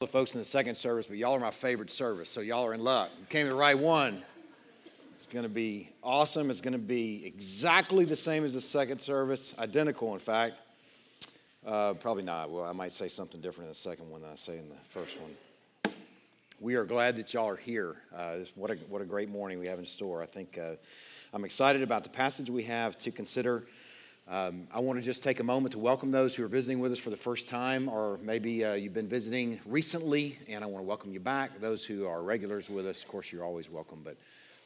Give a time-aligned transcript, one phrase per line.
[0.00, 2.72] the folks in the second service, but y'all are my favorite service, so y'all are
[2.72, 3.10] in luck.
[3.20, 4.22] You came to the right one.
[5.14, 6.50] It's going to be awesome.
[6.50, 10.56] It's going to be exactly the same as the second service, identical, in fact.
[11.66, 12.48] Uh, probably not.
[12.48, 14.76] Well, I might say something different in the second one than I say in the
[14.88, 15.94] first one.
[16.60, 17.96] We are glad that y'all are here.
[18.16, 20.22] Uh, what, a, what a great morning we have in store.
[20.22, 20.76] I think uh,
[21.34, 23.64] I'm excited about the passage we have to consider.
[24.30, 26.92] Um, I want to just take a moment to welcome those who are visiting with
[26.92, 30.84] us for the first time, or maybe uh, you've been visiting recently, and I want
[30.84, 31.60] to welcome you back.
[31.60, 34.02] Those who are regulars with us, of course, you're always welcome.
[34.04, 34.16] But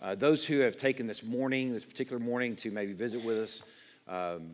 [0.02, 3.62] uh, those who have taken this morning, this particular morning, to maybe visit with us,
[4.06, 4.50] um,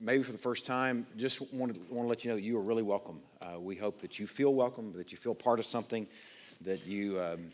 [0.00, 2.62] maybe for the first time, just want to, want to let you know you are
[2.62, 3.20] really welcome.
[3.42, 6.06] Uh, we hope that you feel welcome, that you feel part of something,
[6.62, 7.20] that you.
[7.20, 7.50] Um,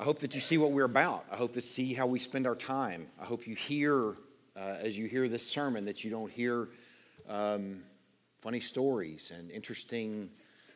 [0.00, 1.24] I hope that you see what we're about.
[1.30, 3.06] I hope to see how we spend our time.
[3.20, 4.16] I hope you hear
[4.56, 6.68] uh, as you hear this sermon that you don't hear
[7.28, 7.82] um,
[8.40, 10.30] funny stories and interesting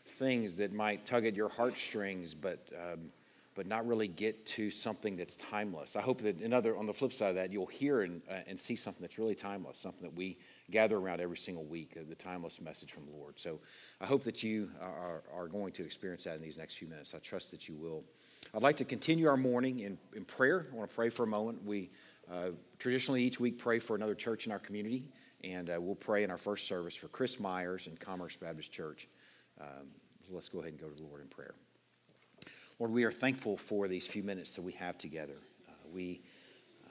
[0.06, 3.10] things that might tug at your heartstrings, but um,
[3.58, 5.96] but not really get to something that's timeless.
[5.96, 8.58] I hope that another on the flip side of that, you'll hear and, uh, and
[8.58, 10.38] see something that's really timeless, something that we
[10.70, 13.36] gather around every single week, uh, the timeless message from the Lord.
[13.36, 13.58] So
[14.00, 17.14] I hope that you are, are going to experience that in these next few minutes.
[17.16, 18.04] I trust that you will.
[18.54, 20.68] I'd like to continue our morning in, in prayer.
[20.72, 21.64] I want to pray for a moment.
[21.64, 21.90] We
[22.30, 25.04] uh, traditionally, each week, pray for another church in our community,
[25.44, 29.08] and uh, we'll pray in our first service for Chris Myers and Commerce Baptist Church.
[29.60, 29.88] Um,
[30.30, 31.54] let's go ahead and go to the Lord in prayer.
[32.78, 35.38] Lord, we are thankful for these few minutes that we have together.
[35.68, 36.20] Uh, we
[36.86, 36.90] uh,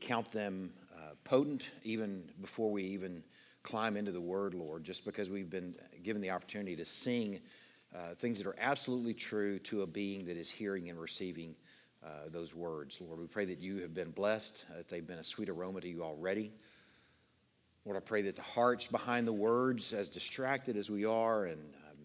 [0.00, 3.24] count them uh, potent even before we even
[3.64, 7.40] climb into the Word, Lord, just because we've been given the opportunity to sing
[8.18, 11.56] things that are absolutely true to a being that is hearing and receiving
[12.06, 13.00] uh, those words.
[13.00, 15.88] Lord, we pray that you have been blessed, that they've been a sweet aroma to
[15.88, 16.52] you already.
[17.84, 21.60] Lord, I pray that the hearts behind the words, as distracted as we are and
[21.90, 21.98] um,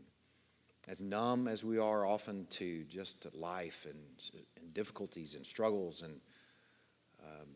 [0.88, 6.14] as numb as we are often to just life and, and difficulties and struggles and
[7.24, 7.48] um,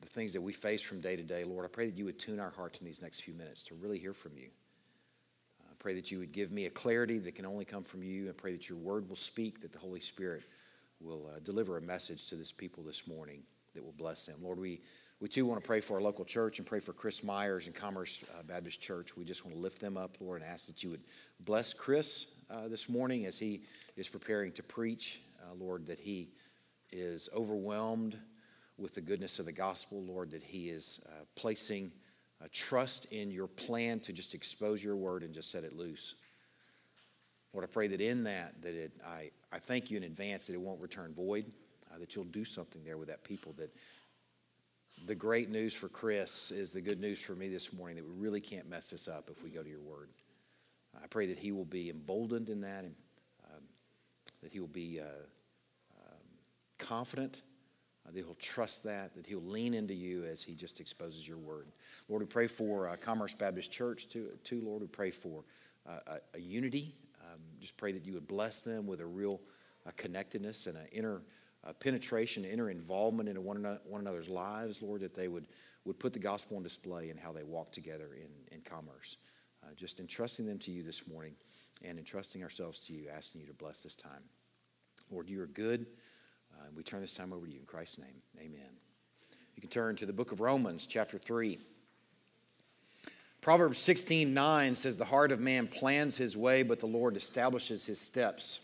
[0.00, 2.18] the things that we face from day to day, Lord, I pray that you would
[2.18, 4.48] tune our hearts in these next few minutes to really hear from you.
[5.62, 8.28] I pray that you would give me a clarity that can only come from you.
[8.28, 10.44] I pray that your word will speak, that the Holy Spirit
[11.00, 13.42] will uh, deliver a message to this people this morning
[13.74, 14.36] that will bless them.
[14.42, 14.80] Lord, we,
[15.20, 17.74] we too want to pray for our local church and pray for Chris Myers and
[17.74, 19.16] Commerce uh, Baptist Church.
[19.16, 21.04] We just want to lift them up, Lord, and ask that you would
[21.40, 23.62] bless Chris uh, this morning as he
[23.96, 25.20] is preparing to preach.
[25.42, 26.30] Uh, Lord, that he
[26.92, 28.16] is overwhelmed
[28.78, 31.92] with the goodness of the gospel, Lord, that he is uh, placing
[32.52, 36.14] trust in your plan to just expose your word and just set it loose.
[37.54, 40.54] Lord, I pray that in that, that it, I, I thank you in advance that
[40.54, 41.46] it won't return void,
[41.92, 43.54] uh, that you'll do something there with that people.
[43.56, 43.72] That
[45.06, 48.12] the great news for Chris is the good news for me this morning that we
[48.16, 50.08] really can't mess this up if we go to your word.
[51.00, 52.94] I pray that he will be emboldened in that and
[53.44, 53.62] um,
[54.42, 56.22] that he will be uh, um,
[56.78, 57.42] confident.
[58.06, 61.38] Uh, that he'll trust that, that he'll lean into you as he just exposes your
[61.38, 61.68] word.
[62.08, 64.82] Lord, we pray for uh, Commerce Baptist Church, too, too Lord.
[64.82, 65.42] We pray for
[65.88, 66.94] uh, a, a, unity
[67.34, 69.40] um, just pray that you would bless them with a real
[69.96, 71.22] connectedness and an inner
[71.80, 75.46] penetration, inner involvement into one, one another's lives, Lord, that they would,
[75.84, 79.16] would put the gospel on display in how they walk together in, in commerce.
[79.62, 81.34] Uh, just entrusting them to you this morning
[81.82, 84.22] and entrusting ourselves to you, asking you to bless this time.
[85.10, 85.86] Lord, you are good.
[86.52, 88.22] Uh, we turn this time over to you in Christ's name.
[88.38, 88.70] Amen.
[89.54, 91.58] You can turn to the book of Romans, chapter 3.
[93.44, 97.84] Proverbs 16 9 says, The heart of man plans his way, but the Lord establishes
[97.84, 98.60] his steps.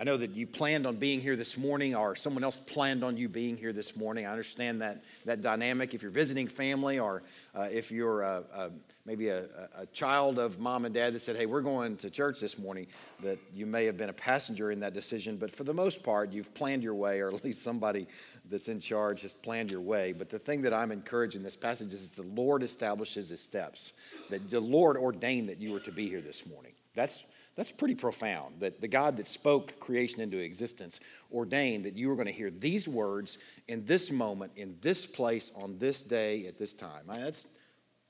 [0.00, 3.16] I know that you planned on being here this morning, or someone else planned on
[3.16, 4.26] you being here this morning.
[4.26, 5.92] I understand that, that dynamic.
[5.92, 8.68] If you're visiting family, or uh, if you're uh, uh,
[9.06, 12.38] maybe a, a, child of mom and dad that said, Hey, we're going to church
[12.38, 12.86] this morning,
[13.24, 15.36] that you may have been a passenger in that decision.
[15.36, 18.06] But for the most part, you've planned your way, or at least somebody
[18.48, 20.12] that's in charge has planned your way.
[20.12, 23.94] But the thing that I'm encouraging this passage is the Lord establishes his steps,
[24.30, 26.72] that the Lord ordained that you were to be here this morning.
[26.94, 27.24] That's
[27.58, 31.00] that's pretty profound that the God that spoke creation into existence
[31.32, 35.50] ordained that you were going to hear these words in this moment, in this place,
[35.56, 37.02] on this day, at this time.
[37.08, 37.48] I, that's,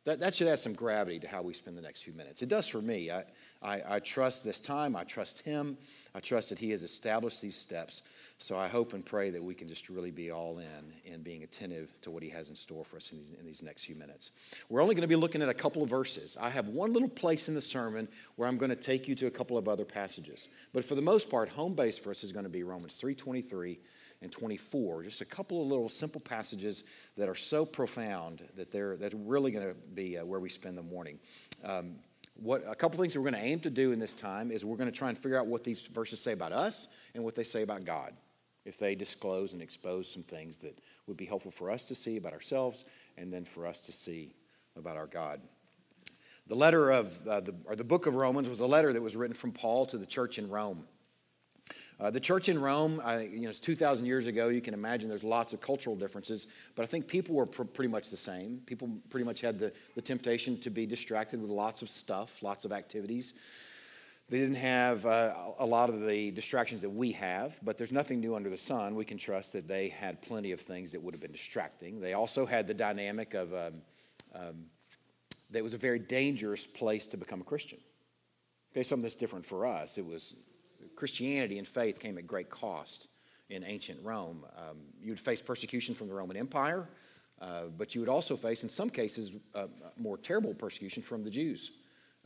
[0.08, 2.40] that, that should add some gravity to how we spend the next few minutes.
[2.40, 3.10] It does for me.
[3.10, 3.24] I,
[3.60, 4.96] I, I trust this time.
[4.96, 5.76] I trust Him.
[6.14, 8.02] I trust that He has established these steps.
[8.38, 11.42] So I hope and pray that we can just really be all in in being
[11.42, 13.96] attentive to what He has in store for us in these, in these next few
[13.96, 14.30] minutes.
[14.70, 16.38] We're only going to be looking at a couple of verses.
[16.40, 19.26] I have one little place in the sermon where I'm going to take you to
[19.26, 20.48] a couple of other passages.
[20.72, 23.76] But for the most part, home base for us is going to be Romans 3:23
[24.22, 25.04] and 24.
[25.04, 26.84] Just a couple of little simple passages
[27.16, 30.76] that are so profound that they're, that's really going to be uh, where we spend
[30.76, 31.18] the morning.
[31.64, 31.96] Um,
[32.34, 34.64] what a couple things that we're going to aim to do in this time is
[34.64, 37.34] we're going to try and figure out what these verses say about us and what
[37.34, 38.12] they say about God.
[38.64, 42.16] If they disclose and expose some things that would be helpful for us to see
[42.16, 42.84] about ourselves
[43.16, 44.34] and then for us to see
[44.76, 45.40] about our God.
[46.48, 49.16] The letter of uh, the, or the book of Romans was a letter that was
[49.16, 50.84] written from Paul to the church in Rome.
[52.00, 54.48] Uh, the church in Rome, uh, you know, it's 2,000 years ago.
[54.48, 56.46] You can imagine there's lots of cultural differences,
[56.76, 58.60] but I think people were pr- pretty much the same.
[58.66, 62.64] People pretty much had the, the temptation to be distracted with lots of stuff, lots
[62.64, 63.34] of activities.
[64.28, 68.20] They didn't have uh, a lot of the distractions that we have, but there's nothing
[68.20, 68.94] new under the sun.
[68.94, 72.00] We can trust that they had plenty of things that would have been distracting.
[72.00, 73.72] They also had the dynamic of um,
[74.34, 74.66] um,
[75.50, 77.78] that it was a very dangerous place to become a Christian.
[78.72, 79.96] Okay, something that's different for us.
[79.96, 80.34] It was
[80.98, 83.06] Christianity and faith came at great cost
[83.50, 84.44] in ancient Rome.
[84.56, 86.88] Um, you would face persecution from the Roman Empire,
[87.40, 91.30] uh, but you would also face, in some cases, uh, more terrible persecution from the
[91.30, 91.70] Jews,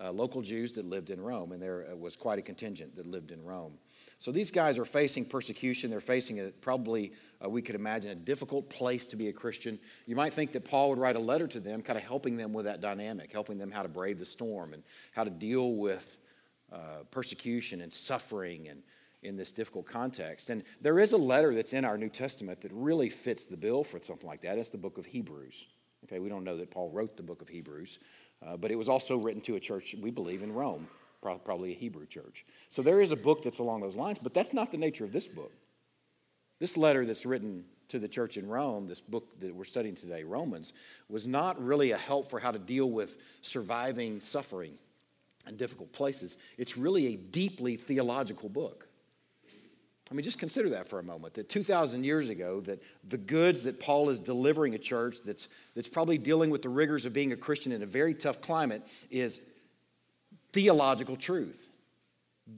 [0.02, 3.06] uh, local Jews that lived in Rome, and there uh, was quite a contingent that
[3.06, 3.74] lived in Rome.
[4.16, 5.90] So these guys are facing persecution.
[5.90, 7.12] They're facing a, probably,
[7.44, 9.78] uh, we could imagine, a difficult place to be a Christian.
[10.06, 12.54] You might think that Paul would write a letter to them, kind of helping them
[12.54, 14.82] with that dynamic, helping them how to brave the storm and
[15.12, 16.20] how to deal with
[16.72, 18.82] uh, persecution and suffering and
[19.22, 20.50] in this difficult context.
[20.50, 23.84] And there is a letter that's in our New Testament that really fits the bill
[23.84, 24.58] for something like that.
[24.58, 25.66] It's the book of Hebrews.
[26.04, 28.00] Okay, we don't know that Paul wrote the book of Hebrews,
[28.44, 30.88] uh, but it was also written to a church, we believe, in Rome,
[31.20, 32.44] probably a Hebrew church.
[32.68, 35.12] So there is a book that's along those lines, but that's not the nature of
[35.12, 35.52] this book.
[36.58, 40.24] This letter that's written to the church in Rome, this book that we're studying today,
[40.24, 40.72] Romans,
[41.08, 44.72] was not really a help for how to deal with surviving suffering
[45.46, 46.36] and difficult places.
[46.58, 48.88] It's really a deeply theological book.
[50.10, 51.34] I mean, just consider that for a moment.
[51.34, 55.88] That 2,000 years ago, that the goods that Paul is delivering a church that's, that's
[55.88, 59.40] probably dealing with the rigors of being a Christian in a very tough climate is
[60.52, 61.70] theological truth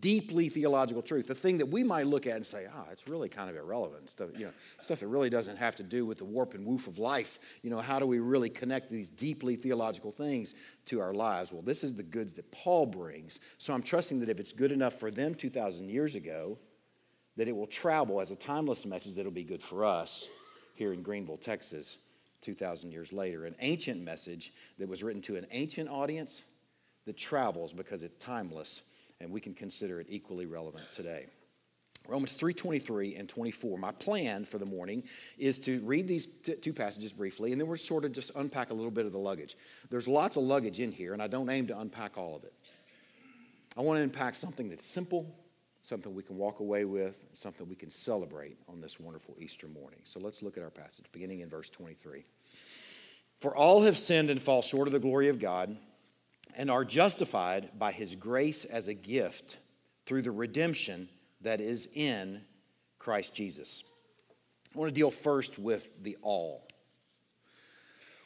[0.01, 3.29] deeply theological truth, the thing that we might look at and say, ah, it's really
[3.29, 6.25] kind of irrelevant stuff, you know, stuff that really doesn't have to do with the
[6.25, 7.39] warp and woof of life.
[7.63, 10.55] You know, how do we really connect these deeply theological things
[10.87, 11.53] to our lives?
[11.53, 13.41] Well, this is the goods that Paul brings.
[13.59, 16.59] So I'm trusting that if it's good enough for them 2,000 years ago,
[17.37, 20.29] that it will travel as a timeless message that'll be good for us
[20.75, 21.99] here in Greenville, Texas,
[22.41, 23.45] 2,000 years later.
[23.45, 26.45] An ancient message that was written to an ancient audience
[27.05, 28.83] that travels because it's timeless
[29.21, 31.27] and we can consider it equally relevant today.
[32.07, 33.79] Romans 3:23 and 24.
[33.79, 35.05] My plan for the morning
[35.39, 38.71] is to read these t- two passages briefly and then we're sort of just unpack
[38.71, 39.57] a little bit of the luggage.
[39.89, 42.53] There's lots of luggage in here and I don't aim to unpack all of it.
[43.77, 45.35] I want to unpack something that's simple,
[45.81, 50.01] something we can walk away with, something we can celebrate on this wonderful Easter morning.
[50.05, 52.25] So let's look at our passage beginning in verse 23.
[53.41, 55.77] For all have sinned and fall short of the glory of God
[56.57, 59.59] and are justified by his grace as a gift
[60.07, 61.09] through the redemption
[61.41, 62.41] that is in
[62.99, 63.85] Christ Jesus.
[64.75, 66.67] I want to deal first with the all.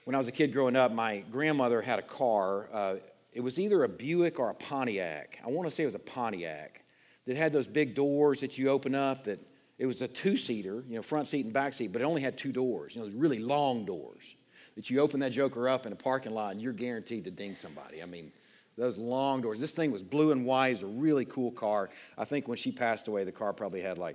[0.04, 2.68] When I was a kid growing up, my grandmother had a car.
[2.72, 2.94] Uh,
[3.32, 5.38] it was either a Buick or a Pontiac.
[5.44, 6.82] I want to say it was a Pontiac
[7.26, 9.24] that had those big doors that you open up.
[9.24, 9.38] That
[9.76, 12.38] it was a two-seater, you know, front seat and back seat, but it only had
[12.38, 12.96] two doors.
[12.96, 14.34] You know, really long doors
[14.78, 17.56] that you open that joker up in a parking lot and you're guaranteed to ding
[17.56, 18.00] somebody.
[18.00, 18.30] I mean,
[18.76, 19.58] those long doors.
[19.58, 20.68] This thing was blue and white.
[20.68, 21.90] It was a really cool car.
[22.16, 24.14] I think when she passed away, the car probably had like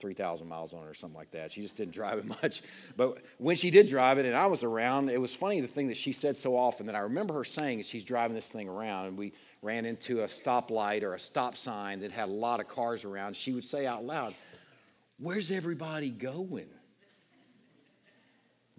[0.00, 1.52] 3,000 miles on it or something like that.
[1.52, 2.62] She just didn't drive it much.
[2.96, 5.88] But when she did drive it and I was around, it was funny the thing
[5.88, 8.70] that she said so often that I remember her saying as she's driving this thing
[8.70, 12.58] around and we ran into a stoplight or a stop sign that had a lot
[12.58, 13.36] of cars around.
[13.36, 14.34] She would say out loud,
[15.18, 16.70] Where's everybody going?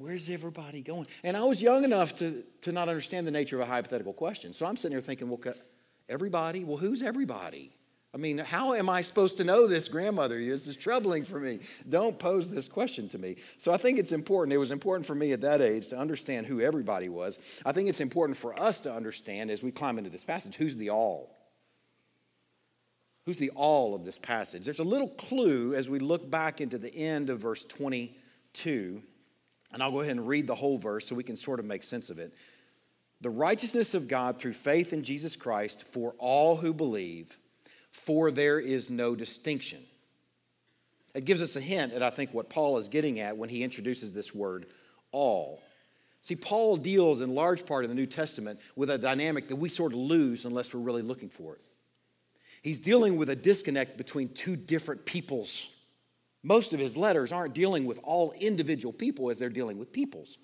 [0.01, 1.05] Where's everybody going?
[1.23, 4.51] And I was young enough to, to not understand the nature of a hypothetical question.
[4.51, 5.39] So I'm sitting here thinking, well,
[6.09, 6.63] everybody?
[6.63, 7.71] Well, who's everybody?
[8.11, 10.43] I mean, how am I supposed to know this grandmother?
[10.43, 11.59] This is troubling for me.
[11.87, 13.35] Don't pose this question to me.
[13.57, 14.53] So I think it's important.
[14.53, 17.37] It was important for me at that age to understand who everybody was.
[17.63, 20.75] I think it's important for us to understand as we climb into this passage who's
[20.77, 21.37] the all.
[23.27, 24.65] Who's the all of this passage?
[24.65, 29.03] There's a little clue as we look back into the end of verse 22
[29.73, 31.83] and I'll go ahead and read the whole verse so we can sort of make
[31.83, 32.33] sense of it.
[33.21, 37.37] The righteousness of God through faith in Jesus Christ for all who believe,
[37.91, 39.79] for there is no distinction.
[41.13, 43.63] It gives us a hint at, I think, what Paul is getting at when he
[43.63, 44.67] introduces this word
[45.11, 45.61] all.
[46.21, 49.69] See, Paul deals in large part in the New Testament with a dynamic that we
[49.69, 51.61] sort of lose unless we're really looking for it.
[52.61, 55.69] He's dealing with a disconnect between two different peoples
[56.43, 60.37] most of his letters aren't dealing with all individual people as they're dealing with peoples.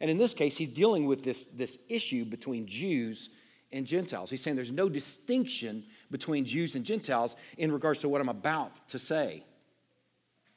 [0.00, 3.30] And in this case, he's dealing with this, this issue between Jews
[3.72, 4.30] and Gentiles.
[4.30, 8.88] He's saying there's no distinction between Jews and Gentiles in regards to what I'm about
[8.88, 9.44] to say.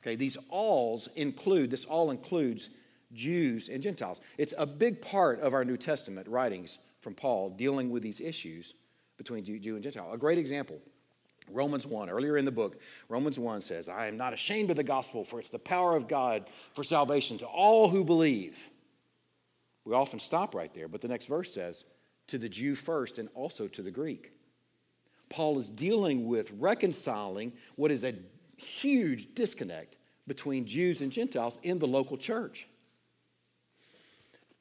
[0.01, 2.69] Okay, these alls include, this all includes
[3.13, 4.21] Jews and Gentiles.
[4.37, 8.73] It's a big part of our New Testament writings from Paul dealing with these issues
[9.17, 10.11] between Jew and Gentile.
[10.11, 10.79] A great example
[11.49, 12.79] Romans 1, earlier in the book,
[13.09, 16.07] Romans 1 says, I am not ashamed of the gospel, for it's the power of
[16.07, 18.57] God for salvation to all who believe.
[19.85, 21.85] We often stop right there, but the next verse says,
[22.27, 24.31] to the Jew first and also to the Greek.
[25.29, 28.13] Paul is dealing with reconciling what is a
[28.57, 32.67] huge disconnect between Jews and Gentiles in the local church.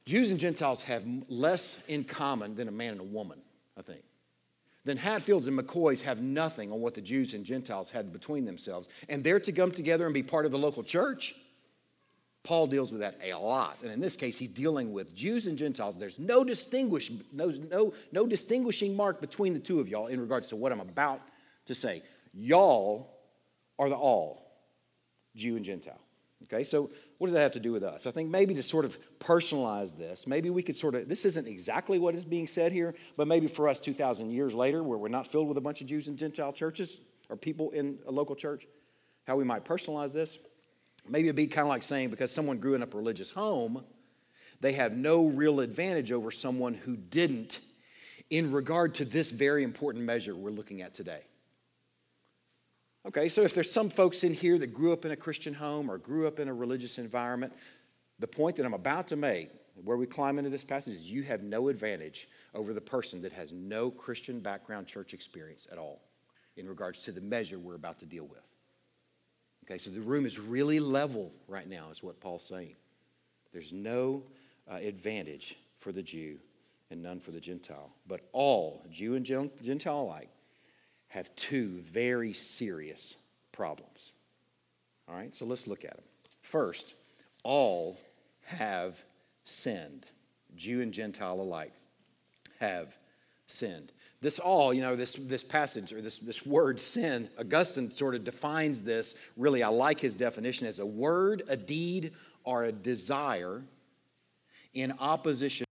[0.06, 3.40] Jews and Gentiles have less in common than a man and a woman,
[3.76, 4.02] I think.
[4.84, 8.88] Then Hatfields and McCoys have nothing on what the Jews and Gentiles had between themselves.
[9.08, 11.34] And they're to come together and be part of the local church.
[12.42, 13.76] Paul deals with that a lot.
[13.82, 15.98] And in this case, he's dealing with Jews and Gentiles.
[15.98, 20.46] There's no, distinguish, no, no, no distinguishing mark between the two of y'all in regards
[20.48, 21.20] to what I'm about
[21.66, 22.02] to say.
[22.32, 23.10] Y'all
[23.78, 24.50] are the all,
[25.36, 26.00] Jew and Gentile.
[26.44, 26.88] Okay, so
[27.20, 28.06] what does that have to do with us?
[28.06, 31.46] I think maybe to sort of personalize this, maybe we could sort of, this isn't
[31.46, 35.08] exactly what is being said here, but maybe for us 2,000 years later, where we're
[35.08, 36.96] not filled with a bunch of Jews and Gentile churches
[37.28, 38.66] or people in a local church,
[39.26, 40.38] how we might personalize this.
[41.06, 43.84] Maybe it'd be kind of like saying because someone grew in a religious home,
[44.62, 47.60] they have no real advantage over someone who didn't
[48.30, 51.20] in regard to this very important measure we're looking at today.
[53.06, 55.90] Okay, so if there's some folks in here that grew up in a Christian home
[55.90, 57.52] or grew up in a religious environment,
[58.18, 59.50] the point that I'm about to make,
[59.82, 63.32] where we climb into this passage, is you have no advantage over the person that
[63.32, 66.02] has no Christian background church experience at all
[66.58, 68.46] in regards to the measure we're about to deal with.
[69.64, 72.76] Okay, so the room is really level right now, is what Paul's saying.
[73.50, 74.24] There's no
[74.70, 76.38] uh, advantage for the Jew
[76.90, 77.90] and none for the Gentile.
[78.06, 80.28] But all, Jew and Gentile alike,
[81.10, 83.14] have two very serious
[83.52, 84.12] problems.
[85.08, 86.04] All right, so let's look at them.
[86.40, 86.94] First,
[87.42, 87.98] all
[88.44, 88.98] have
[89.44, 90.06] sinned.
[90.56, 91.72] Jew and Gentile alike
[92.60, 92.96] have
[93.48, 93.92] sinned.
[94.20, 98.22] This all, you know, this, this passage or this, this word sin, Augustine sort of
[98.22, 99.16] defines this.
[99.36, 102.12] Really, I like his definition as a word, a deed,
[102.44, 103.62] or a desire
[104.74, 105.70] in opposition to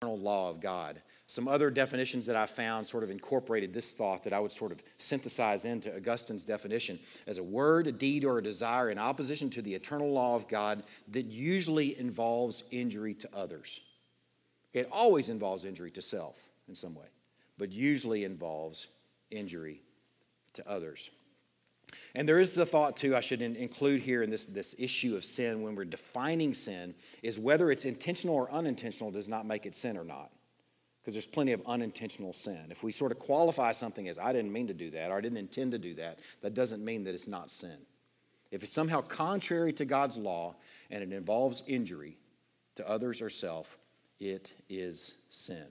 [0.00, 1.00] the eternal law of God.
[1.30, 4.72] Some other definitions that I found sort of incorporated this thought that I would sort
[4.72, 9.48] of synthesize into Augustine's definition as a word, a deed, or a desire in opposition
[9.50, 10.82] to the eternal law of God
[11.12, 13.80] that usually involves injury to others.
[14.72, 16.36] It always involves injury to self
[16.68, 17.06] in some way,
[17.58, 18.88] but usually involves
[19.30, 19.82] injury
[20.54, 21.10] to others.
[22.16, 25.24] And there is a thought, too, I should include here in this, this issue of
[25.24, 29.76] sin when we're defining sin, is whether it's intentional or unintentional does not make it
[29.76, 30.32] sin or not
[31.00, 32.66] because there's plenty of unintentional sin.
[32.70, 35.20] If we sort of qualify something as, I didn't mean to do that, or I
[35.20, 37.78] didn't intend to do that, that doesn't mean that it's not sin.
[38.50, 40.56] If it's somehow contrary to God's law
[40.90, 42.18] and it involves injury
[42.76, 43.78] to others or self,
[44.18, 45.66] it is sin.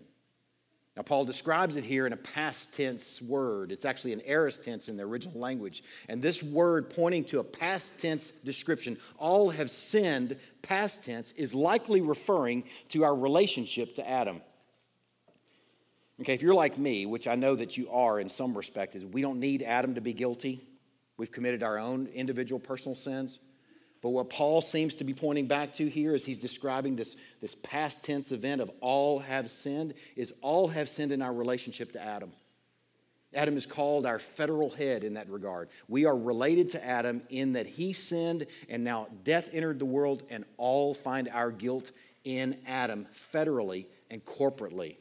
[0.98, 3.72] Now, Paul describes it here in a past tense word.
[3.72, 5.84] It's actually an aorist tense in the original language.
[6.10, 11.54] And this word, pointing to a past tense description, all have sinned, past tense, is
[11.54, 14.42] likely referring to our relationship to Adam.
[16.22, 19.06] Okay, if you're like me, which I know that you are in some respect, is
[19.06, 20.68] we don't need Adam to be guilty.
[21.18, 23.40] We've committed our own individual personal sins.
[24.02, 27.56] But what Paul seems to be pointing back to here is he's describing this, this
[27.56, 32.02] past tense event of all have sinned is all have sinned in our relationship to
[32.02, 32.32] Adam.
[33.34, 35.70] Adam is called our federal head in that regard.
[35.88, 40.24] We are related to Adam in that he sinned and now death entered the world
[40.30, 41.92] and all find our guilt
[42.24, 44.96] in Adam federally and corporately.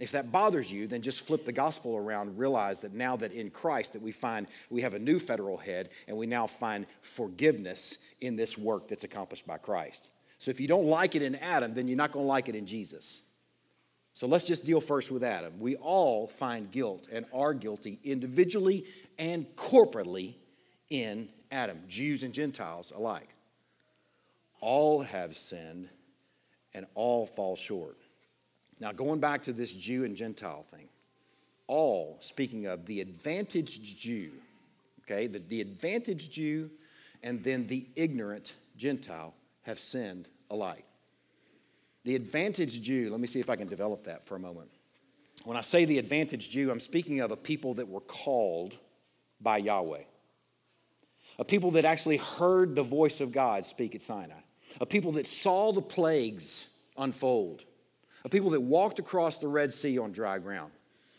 [0.00, 2.38] If that bothers you, then just flip the gospel around.
[2.38, 5.90] Realize that now that in Christ that we find we have a new federal head
[6.08, 10.10] and we now find forgiveness in this work that's accomplished by Christ.
[10.38, 12.54] So if you don't like it in Adam, then you're not going to like it
[12.54, 13.20] in Jesus.
[14.14, 15.60] So let's just deal first with Adam.
[15.60, 18.86] We all find guilt and are guilty individually
[19.18, 20.34] and corporately
[20.88, 23.28] in Adam, Jews and Gentiles alike.
[24.60, 25.90] All have sinned
[26.72, 27.98] and all fall short.
[28.80, 30.88] Now, going back to this Jew and Gentile thing,
[31.66, 34.32] all, speaking of the advantaged Jew,
[35.02, 36.70] okay, the, the advantaged Jew
[37.22, 40.84] and then the ignorant Gentile have sinned alike.
[42.04, 44.70] The advantaged Jew, let me see if I can develop that for a moment.
[45.44, 48.74] When I say the advantaged Jew, I'm speaking of a people that were called
[49.40, 50.02] by Yahweh,
[51.38, 54.40] a people that actually heard the voice of God speak at Sinai,
[54.80, 57.64] a people that saw the plagues unfold,
[58.24, 60.72] a people that walked across the Red Sea on dry ground,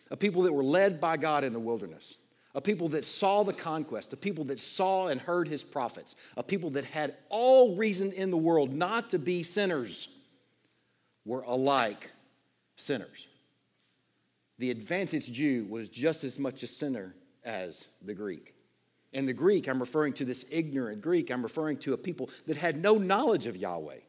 [0.10, 2.16] a people that were led by God in the wilderness,
[2.54, 6.44] a people that saw the conquest, a people that saw and heard his prophets, a
[6.44, 10.10] people that had all reason in the world not to be sinners,
[11.26, 12.12] were alike
[12.76, 13.28] sinners.
[14.58, 18.54] The advantaged Jew was just as much a sinner as the Greek.
[19.14, 22.58] In the Greek, I'm referring to this ignorant Greek, I'm referring to a people that
[22.58, 24.00] had no knowledge of Yahweh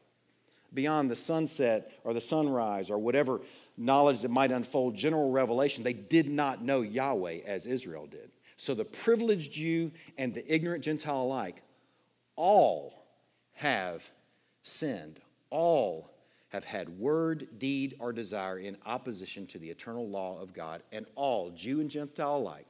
[0.73, 3.41] beyond the sunset or the sunrise or whatever
[3.77, 5.83] knowledge that might unfold, general revelation.
[5.83, 8.31] They did not know Yahweh as Israel did.
[8.55, 11.63] So the privileged Jew and the ignorant Gentile alike
[12.35, 13.05] all
[13.53, 14.03] have
[14.61, 15.19] sinned.
[15.49, 16.11] All
[16.49, 20.83] have had word, deed, or desire in opposition to the eternal law of God.
[20.91, 22.67] And all, Jew and Gentile alike,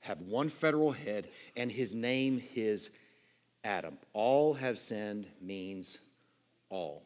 [0.00, 2.90] have one federal head, and his name is
[3.62, 3.96] Adam.
[4.12, 5.98] All have sinned means
[6.68, 7.04] all.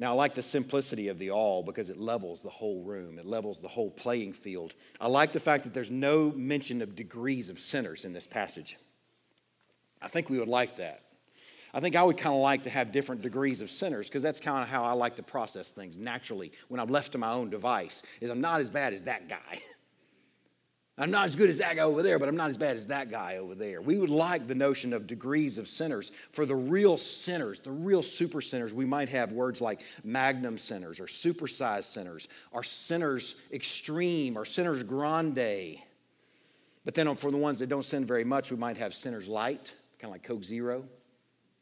[0.00, 3.26] Now, I like the simplicity of the all because it levels the whole room, it
[3.26, 4.74] levels the whole playing field.
[5.00, 8.76] I like the fact that there's no mention of degrees of sinners in this passage.
[10.00, 11.02] I think we would like that.
[11.74, 14.40] I think I would kind of like to have different degrees of sinners because that's
[14.40, 17.50] kind of how I like to process things naturally when I'm left to my own
[17.50, 19.60] device is I'm not as bad as that guy.
[21.00, 22.88] I'm not as good as that guy over there, but I'm not as bad as
[22.88, 23.80] that guy over there.
[23.80, 26.10] We would like the notion of degrees of sinners.
[26.32, 30.98] For the real sinners, the real super sinners, we might have words like magnum sinners
[30.98, 35.78] or supersized sinners or sinners extreme or sinners grande.
[36.84, 39.72] But then for the ones that don't sin very much, we might have sinners light,
[40.00, 40.84] kind of like Coke Zero.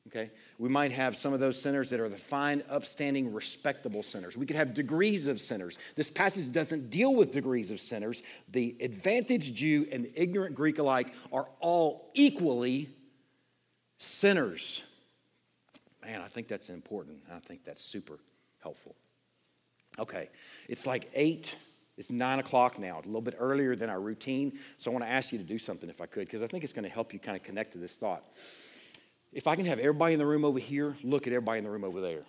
[0.06, 0.30] Okay?
[0.58, 4.36] We might have some of those sinners that are the fine, upstanding, respectable sinners.
[4.36, 5.78] We could have degrees of sinners.
[5.96, 8.22] This passage doesn't deal with degrees of sinners.
[8.50, 12.88] The advantaged Jew and the ignorant Greek alike are all equally
[13.98, 14.84] sinners.
[16.04, 17.18] Man, I think that's important.
[17.32, 18.18] I think that's super
[18.62, 18.94] helpful.
[19.98, 20.28] Okay,
[20.68, 21.56] it's like eight.
[21.96, 24.58] It's nine o'clock now, a little bit earlier than our routine.
[24.76, 26.62] So I want to ask you to do something if I could, because I think
[26.62, 28.22] it's going to help you kind of connect to this thought
[29.36, 31.70] if I can have everybody in the room over here look at everybody in the
[31.70, 32.22] room over there.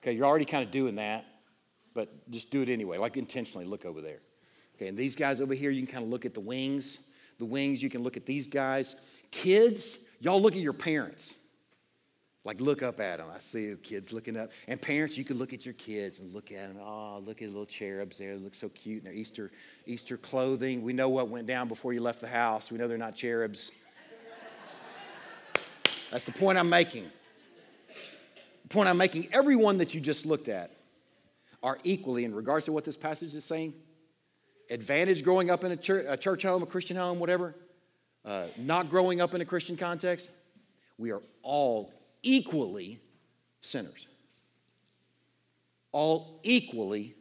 [0.00, 1.24] Okay, you're already kind of doing that,
[1.94, 4.20] but just do it anyway, like intentionally look over there.
[4.76, 7.00] Okay, and these guys over here, you can kind of look at the wings.
[7.40, 8.94] The wings, you can look at these guys.
[9.32, 11.34] Kids, y'all look at your parents.
[12.44, 13.26] Like look up at them.
[13.34, 14.50] I see kids looking up.
[14.68, 16.78] And parents, you can look at your kids and look at them.
[16.80, 18.36] Oh, look at the little cherubs there.
[18.36, 19.50] They look so cute in their Easter,
[19.86, 20.82] Easter clothing.
[20.82, 22.70] We know what went down before you left the house.
[22.70, 23.72] We know they're not cherubs.
[26.10, 27.04] That's the point I'm making.
[28.62, 30.72] The point I'm making everyone that you just looked at
[31.62, 33.74] are equally, in regards to what this passage is saying,
[34.70, 37.54] advantage growing up in a church, a church home, a Christian home, whatever,
[38.24, 40.30] uh, not growing up in a Christian context.
[40.98, 41.92] We are all
[42.22, 42.98] equally
[43.60, 44.06] sinners.
[45.92, 47.14] All equally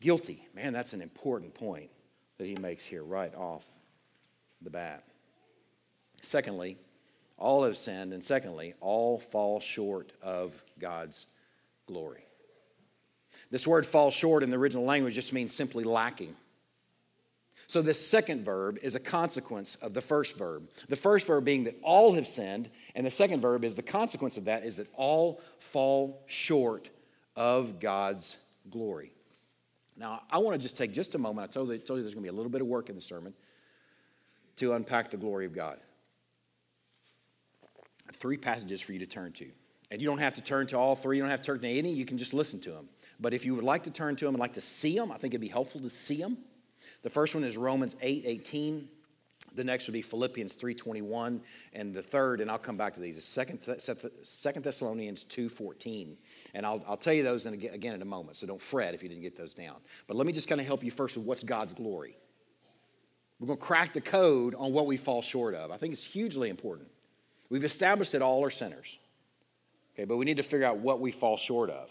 [0.00, 0.46] guilty.
[0.54, 1.90] Man, that's an important point
[2.38, 3.64] that he makes here right off
[4.62, 5.02] the bat.
[6.22, 6.78] Secondly,
[7.38, 11.26] all have sinned, and secondly, all fall short of God's
[11.86, 12.24] glory.
[13.50, 16.34] This word fall short in the original language just means simply lacking.
[17.66, 20.68] So, this second verb is a consequence of the first verb.
[20.88, 24.36] The first verb being that all have sinned, and the second verb is the consequence
[24.36, 26.88] of that is that all fall short
[27.36, 28.38] of God's
[28.70, 29.12] glory.
[29.96, 31.50] Now, I want to just take just a moment.
[31.50, 32.94] I told you, told you there's going to be a little bit of work in
[32.94, 33.34] the sermon
[34.56, 35.78] to unpack the glory of God
[38.12, 39.46] three passages for you to turn to.
[39.90, 41.68] And you don't have to turn to all three, you don't have to turn to
[41.68, 42.88] any, you can just listen to them.
[43.20, 45.16] But if you would like to turn to them and like to see them, I
[45.16, 46.38] think it'd be helpful to see them.
[47.02, 48.88] The first one is Romans 8 18.
[49.54, 51.40] The next would be Philippians 3.21.
[51.72, 53.60] And the third, and I'll come back to these, is Second,
[54.62, 56.16] Thessalonians 2.14.
[56.54, 59.02] And I'll, I'll tell you those in, again in a moment, so don't fret if
[59.02, 59.76] you didn't get those down.
[60.06, 62.16] But let me just kind of help you first with what's God's glory.
[63.40, 65.70] We're going to crack the code on what we fall short of.
[65.70, 66.88] I think it's hugely important.
[67.50, 68.98] We've established that all are sinners.
[69.94, 71.90] Okay, but we need to figure out what we fall short of.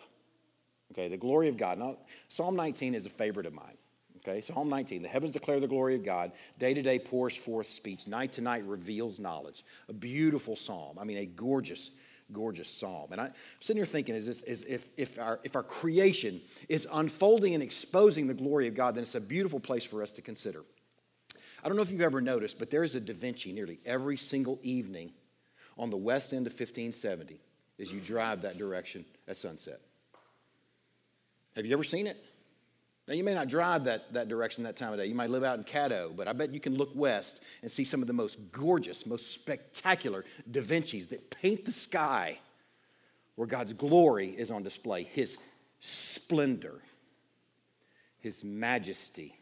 [0.93, 1.77] Okay, the glory of God.
[1.77, 1.97] Now,
[2.29, 3.77] Psalm 19 is a favorite of mine.
[4.17, 5.01] Okay, Psalm 19.
[5.01, 6.31] The heavens declare the glory of God.
[6.59, 8.07] Day to day pours forth speech.
[8.07, 9.63] Night to night reveals knowledge.
[9.89, 10.97] A beautiful psalm.
[10.99, 11.91] I mean, a gorgeous,
[12.31, 13.11] gorgeous psalm.
[13.11, 16.41] And I, am sitting here thinking, is this, is if, if, our, if our creation
[16.67, 20.11] is unfolding and exposing the glory of God, then it's a beautiful place for us
[20.13, 20.63] to consider.
[21.63, 24.17] I don't know if you've ever noticed, but there is a Da Vinci nearly every
[24.17, 25.11] single evening
[25.77, 27.39] on the west end of 1570
[27.79, 29.79] as you drive that direction at sunset.
[31.55, 32.17] Have you ever seen it?
[33.07, 35.05] Now, you may not drive that, that direction that time of day.
[35.05, 37.85] You might live out in Caddo, but I bet you can look west and see
[37.85, 42.37] some of the most gorgeous, most spectacular Da Vinci's that paint the sky
[43.35, 45.37] where God's glory is on display, His
[45.79, 46.81] splendor,
[48.19, 49.39] His majesty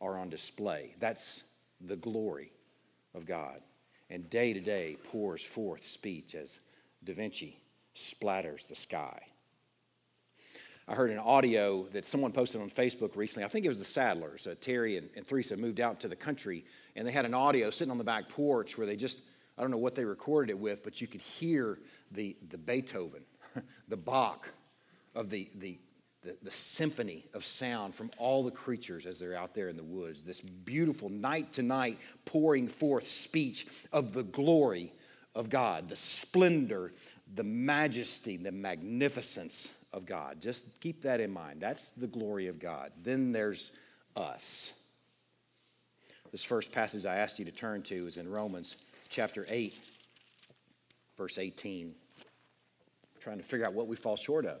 [0.00, 0.94] are on display.
[1.00, 1.44] That's
[1.80, 2.52] the glory
[3.14, 3.60] of God.
[4.10, 6.60] And day to day pours forth speech as
[7.04, 7.58] Da Vinci
[7.94, 9.20] splatters the sky.
[10.90, 13.44] I heard an audio that someone posted on Facebook recently.
[13.44, 14.50] I think it was the Sadlers.
[14.50, 16.64] Uh, Terry and, and Theresa moved out to the country,
[16.96, 19.18] and they had an audio sitting on the back porch where they just,
[19.58, 21.78] I don't know what they recorded it with, but you could hear
[22.12, 23.20] the, the Beethoven,
[23.88, 24.48] the Bach
[25.14, 25.78] of the, the,
[26.22, 29.84] the, the symphony of sound from all the creatures as they're out there in the
[29.84, 30.24] woods.
[30.24, 34.92] This beautiful night to night pouring forth speech of the glory
[35.34, 36.92] of God, the splendor,
[37.34, 40.40] the majesty, the magnificence of God.
[40.40, 41.60] Just keep that in mind.
[41.60, 42.90] That's the glory of God.
[43.02, 43.70] Then there's
[44.16, 44.72] us.
[46.32, 48.76] This first passage I asked you to turn to is in Romans
[49.08, 49.74] chapter 8,
[51.16, 51.94] verse 18.
[53.14, 54.60] We're trying to figure out what we fall short of.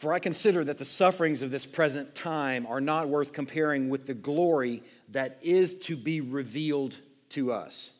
[0.00, 4.06] For I consider that the sufferings of this present time are not worth comparing with
[4.06, 6.96] the glory that is to be revealed
[7.30, 7.90] to us.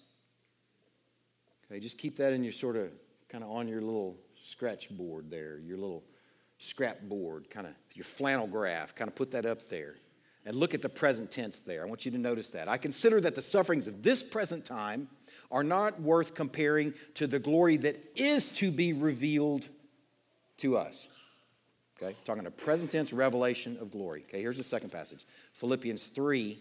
[1.67, 2.91] Okay, just keep that in your sort of
[3.29, 6.03] kind of on your little scratch board there, your little
[6.57, 9.97] scrap board, kind of your flannel graph, kind of put that up there.
[10.47, 11.83] And look at the present tense there.
[11.83, 12.67] I want you to notice that.
[12.67, 15.07] I consider that the sufferings of this present time
[15.51, 19.69] are not worth comparing to the glory that is to be revealed
[20.57, 21.07] to us.
[22.03, 24.25] Okay, talking a present tense revelation of glory.
[24.29, 26.59] Okay, here's the second passage Philippians 3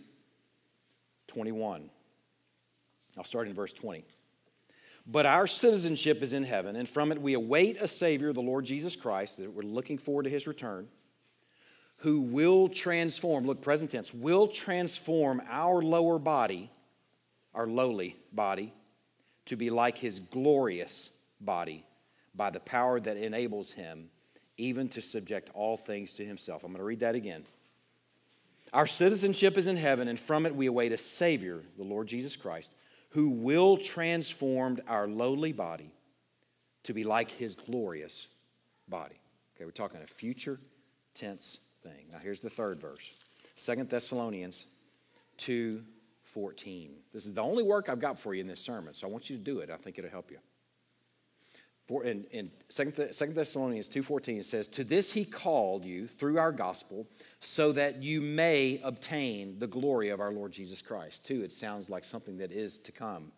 [1.28, 1.90] 21.
[3.18, 4.04] I'll start in verse 20.
[5.08, 8.66] But our citizenship is in heaven, and from it we await a Savior, the Lord
[8.66, 10.88] Jesus Christ, that we're looking forward to his return,
[11.98, 16.70] who will transform, look, present tense, will transform our lower body,
[17.56, 18.74] our lowly body,
[19.46, 21.10] to be like his glorious
[21.42, 21.86] body
[22.36, 24.10] by the power that enables him
[24.60, 26.64] even to subject all things to himself.
[26.64, 27.44] I'm going to read that again.
[28.74, 32.36] Our citizenship is in heaven, and from it we await a Savior, the Lord Jesus
[32.36, 32.72] Christ
[33.10, 35.92] who will transform our lowly body
[36.84, 38.28] to be like his glorious
[38.88, 39.16] body.
[39.56, 40.60] Okay, we're talking a future
[41.14, 42.06] tense thing.
[42.12, 43.12] Now here's the third verse.
[43.56, 44.66] Second Thessalonians
[45.38, 45.84] 2
[46.34, 46.92] 14.
[47.12, 49.32] This is the only work I've got for you in this sermon, so I want
[49.32, 49.72] you to do it.
[49.72, 50.38] I think it'll help you.
[51.90, 52.92] For in, in 2
[53.34, 57.08] Thessalonians 2.14, it says, To this he called you through our gospel,
[57.40, 61.26] so that you may obtain the glory of our Lord Jesus Christ.
[61.26, 63.32] Too, it sounds like something that is to come.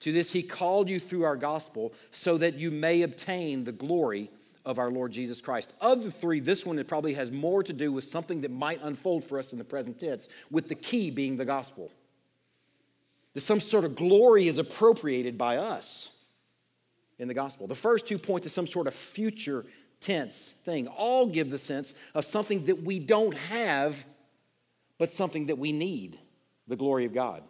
[0.00, 4.28] To this he called you through our gospel, so that you may obtain the glory
[4.64, 5.72] of our Lord Jesus Christ.
[5.80, 8.82] Of the three, this one it probably has more to do with something that might
[8.82, 11.92] unfold for us in the present tense, with the key being the gospel.
[13.34, 16.10] That some sort of glory is appropriated by us
[17.24, 17.66] in the gospel.
[17.66, 19.64] The first two point to some sort of future
[19.98, 20.86] tense thing.
[20.86, 24.04] All give the sense of something that we don't have,
[24.98, 26.18] but something that we need
[26.68, 27.42] the glory of God.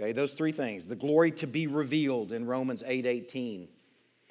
[0.00, 3.68] Okay, those three things the glory to be revealed in Romans 8 18.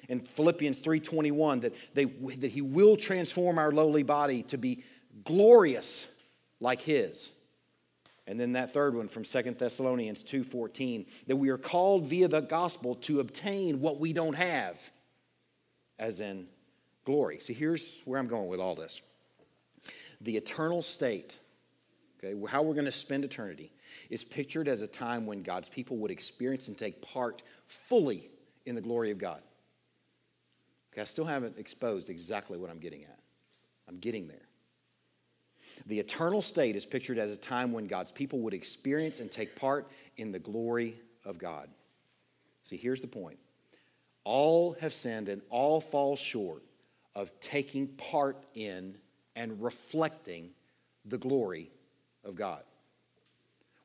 [0.08, 4.82] In Philippians 3:21 that, they, that he will transform our lowly body to be
[5.24, 6.08] glorious
[6.60, 7.30] like his.
[8.26, 12.40] And then that third one from Second Thessalonians 2:14 that we are called via the
[12.40, 14.80] gospel to obtain what we don't have
[15.98, 16.48] as in
[17.04, 17.38] glory.
[17.40, 19.02] See here's where I'm going with all this.
[20.22, 21.34] The eternal state,
[22.18, 23.70] okay, how we're going to spend eternity
[24.08, 28.30] is pictured as a time when God's people would experience and take part fully
[28.64, 29.42] in the glory of God.
[30.92, 33.18] Okay, I still haven't exposed exactly what I'm getting at.
[33.86, 34.48] I'm getting there.
[35.86, 39.56] The eternal state is pictured as a time when God's people would experience and take
[39.56, 41.68] part in the glory of God.
[42.62, 43.38] See, here's the point
[44.24, 46.62] all have sinned and all fall short
[47.14, 48.96] of taking part in
[49.36, 50.50] and reflecting
[51.04, 51.70] the glory
[52.24, 52.62] of God.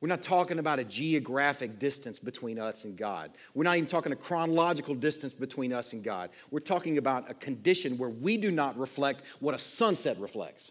[0.00, 3.32] We're not talking about a geographic distance between us and God.
[3.52, 6.30] We're not even talking a chronological distance between us and God.
[6.50, 10.70] We're talking about a condition where we do not reflect what a sunset reflects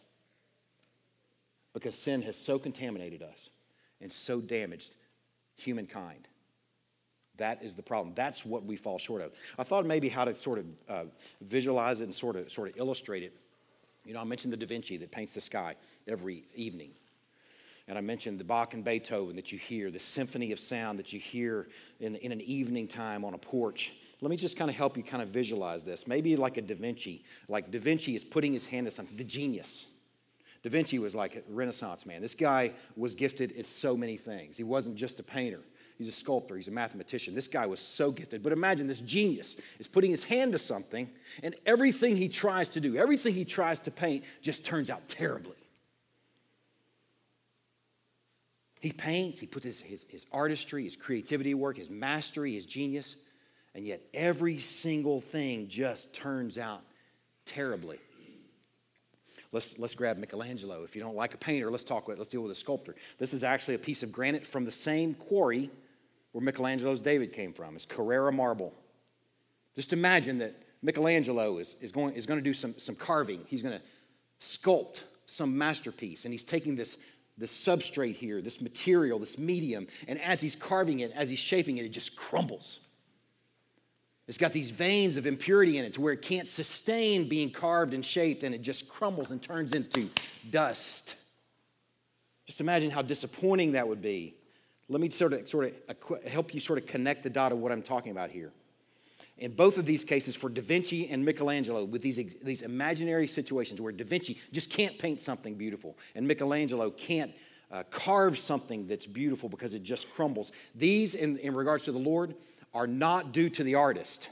[1.73, 3.49] because sin has so contaminated us
[4.01, 4.95] and so damaged
[5.55, 6.27] humankind.
[7.38, 8.13] That is the problem.
[8.15, 9.32] That's what we fall short of.
[9.58, 11.03] I thought maybe how to sort of uh,
[11.41, 13.34] visualize it and sort of sort of illustrate it.
[14.05, 15.75] You know, I mentioned the Da Vinci that paints the sky
[16.08, 16.91] every evening.
[17.88, 21.12] And I mentioned the Bach and Beethoven that you hear, the symphony of sound that
[21.12, 21.67] you hear
[21.99, 23.93] in, in an evening time on a porch.
[24.21, 26.05] Let me just kind of help you kind of visualize this.
[26.05, 29.23] Maybe like a Da Vinci, like Da Vinci is putting his hand to something, the
[29.23, 29.88] genius
[30.62, 32.22] Da Vinci was like a Renaissance man.
[32.22, 34.58] This guy was gifted at so many things.
[34.58, 35.62] He wasn't just a painter.
[35.98, 37.34] he's a sculptor, he's a mathematician.
[37.34, 38.43] This guy was so gifted.
[38.43, 41.10] But imagine this genius is putting his hand to something,
[41.43, 45.56] and everything he tries to do, everything he tries to paint, just turns out terribly.
[48.82, 53.15] He paints, he puts his, his, his artistry, his creativity work, his mastery, his genius,
[53.76, 56.82] and yet every single thing just turns out
[57.45, 58.00] terribly.
[59.51, 60.83] Let's, let's grab Michelangelo.
[60.83, 62.95] If you don't like a painter, let's talk let's deal with a sculptor.
[63.17, 65.71] This is actually a piece of granite from the same quarry
[66.31, 67.75] where Michelangelo's David came from.
[67.75, 68.73] It's Carrara marble.
[69.75, 73.41] Just imagine that Michelangelo is, is, going, is going to do some, some carving.
[73.47, 73.81] He's going to
[74.39, 76.97] sculpt some masterpiece, and he's taking this,
[77.38, 81.77] this substrate here, this material, this medium, and as he's carving it, as he's shaping
[81.77, 82.79] it, it just crumbles.
[84.30, 87.96] It's got these veins of impurity in it to where it can't sustain being carved
[87.96, 90.08] and shaped and it just crumbles and turns into
[90.52, 91.15] dust.
[92.46, 94.36] Just imagine how disappointing that would be.
[94.88, 97.72] Let me sort of, sort of help you sort of connect the dot of what
[97.72, 98.52] I'm talking about here.
[99.39, 103.82] In both of these cases, for Da Vinci and Michelangelo, with these, these imaginary situations
[103.82, 107.32] where Da Vinci just can't paint something beautiful and Michelangelo can't
[107.72, 110.52] uh, carve something that's beautiful because it just crumbles.
[110.76, 112.36] These, in, in regards to the Lord,
[112.73, 114.29] are not due to the artist.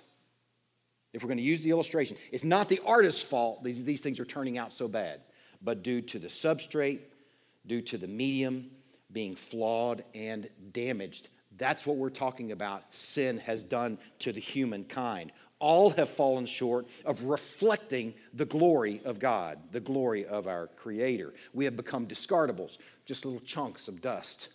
[1.14, 4.20] If we're going to use the illustration, it's not the artist's fault these, these things
[4.20, 5.22] are turning out so bad,
[5.62, 7.00] but due to the substrate,
[7.66, 8.70] due to the medium
[9.12, 11.30] being flawed and damaged.
[11.58, 15.32] That's what we're talking about sin has done to the humankind.
[15.60, 21.34] All have fallen short of reflecting the glory of God, the glory of our Creator.
[21.54, 24.50] We have become discardables, just little chunks of dust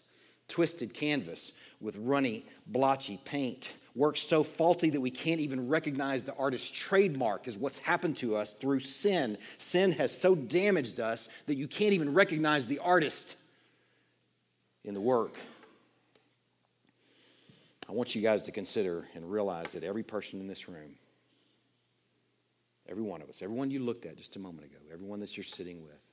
[0.53, 3.73] twisted canvas with runny, blotchy paint.
[3.95, 8.37] Work so faulty that we can't even recognize the artist's trademark is what's happened to
[8.37, 9.39] us through sin.
[9.57, 13.37] Sin has so damaged us that you can't even recognize the artist
[14.85, 15.35] in the work.
[17.89, 20.97] I want you guys to consider and realize that every person in this room,
[22.87, 25.45] every one of us, everyone you looked at just a moment ago, everyone that you're
[25.45, 26.12] sitting with,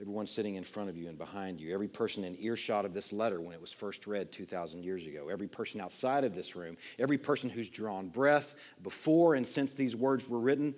[0.00, 3.12] everyone sitting in front of you and behind you, every person in earshot of this
[3.12, 6.76] letter when it was first read 2,000 years ago, every person outside of this room,
[6.98, 10.74] every person who's drawn breath before and since these words were written,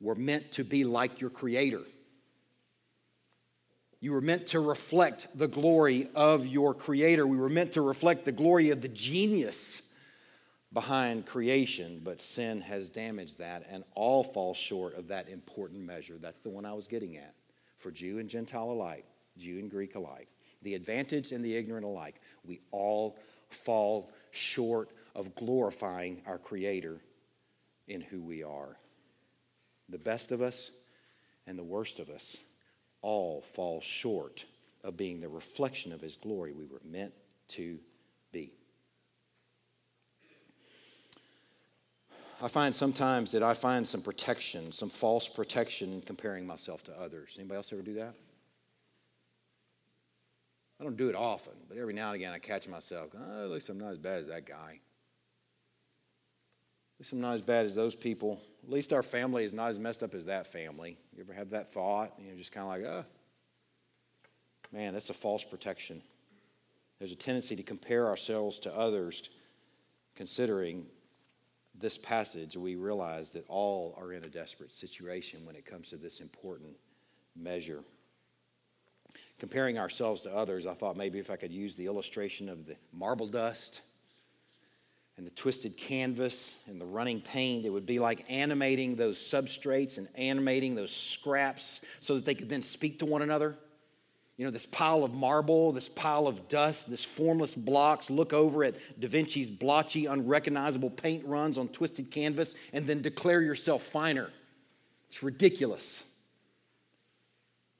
[0.00, 1.82] were meant to be like your Creator.
[4.00, 7.26] You were meant to reflect the glory of your Creator.
[7.26, 9.82] We were meant to reflect the glory of the genius
[10.72, 16.18] behind creation, but sin has damaged that, and all fall short of that important measure.
[16.20, 17.34] That's the one I was getting at
[17.78, 19.04] for Jew and Gentile alike,
[19.36, 20.28] Jew and Greek alike,
[20.62, 22.20] the advantaged and the ignorant alike.
[22.44, 23.18] We all
[23.50, 27.00] fall short of glorifying our Creator
[27.86, 28.76] in who we are.
[29.88, 30.70] The best of us
[31.46, 32.36] and the worst of us
[33.00, 34.44] all fall short
[34.84, 37.12] of being the reflection of His glory we were meant
[37.48, 37.78] to
[38.32, 38.52] be.
[42.40, 46.92] I find sometimes that I find some protection, some false protection in comparing myself to
[46.92, 47.34] others.
[47.36, 48.14] Anybody else ever do that?
[50.80, 53.50] I don't do it often, but every now and again I catch myself, oh, at
[53.50, 54.78] least I'm not as bad as that guy.
[56.94, 58.40] At least I'm not as bad as those people.
[58.62, 60.96] At least our family is not as messed up as that family.
[61.16, 62.12] You ever have that thought?
[62.18, 63.04] You know, just kind of like, oh,
[64.72, 66.00] man, that's a false protection.
[67.00, 69.28] There's a tendency to compare ourselves to others,
[70.14, 70.86] considering
[71.80, 75.96] this passage, we realize that all are in a desperate situation when it comes to
[75.96, 76.72] this important
[77.36, 77.80] measure.
[79.38, 82.76] Comparing ourselves to others, I thought maybe if I could use the illustration of the
[82.92, 83.82] marble dust
[85.16, 89.98] and the twisted canvas and the running paint, it would be like animating those substrates
[89.98, 93.56] and animating those scraps so that they could then speak to one another
[94.38, 98.62] you know, this pile of marble, this pile of dust, this formless blocks, look over
[98.62, 104.30] at Da Vinci's blotchy, unrecognizable paint runs on twisted canvas, and then declare yourself finer.
[105.08, 106.04] It's ridiculous.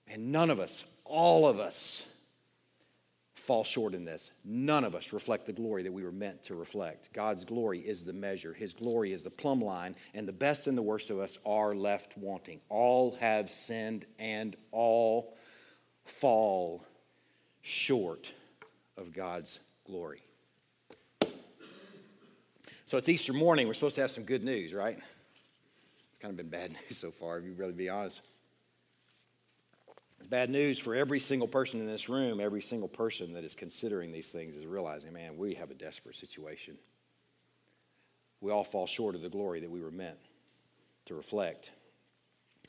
[0.09, 2.05] And none of us, all of us,
[3.37, 4.33] fall short in this.
[4.44, 7.11] None of us reflect the glory that we were meant to reflect.
[7.12, 10.77] God's glory is the measure, His glory is the plumb line, and the best and
[10.77, 12.61] the worst of us are left wanting.
[12.68, 15.35] All have sinned and all
[16.11, 16.85] fall
[17.62, 18.33] short
[18.97, 20.23] of God's glory.
[22.85, 23.66] So it's Easter morning.
[23.66, 24.97] We're supposed to have some good news, right?
[24.97, 28.23] It's kind of been bad news so far, if you really be honest.
[30.18, 32.40] It's bad news for every single person in this room.
[32.40, 36.16] Every single person that is considering these things is realizing, man, we have a desperate
[36.16, 36.77] situation.
[38.40, 40.18] We all fall short of the glory that we were meant
[41.07, 41.73] to reflect.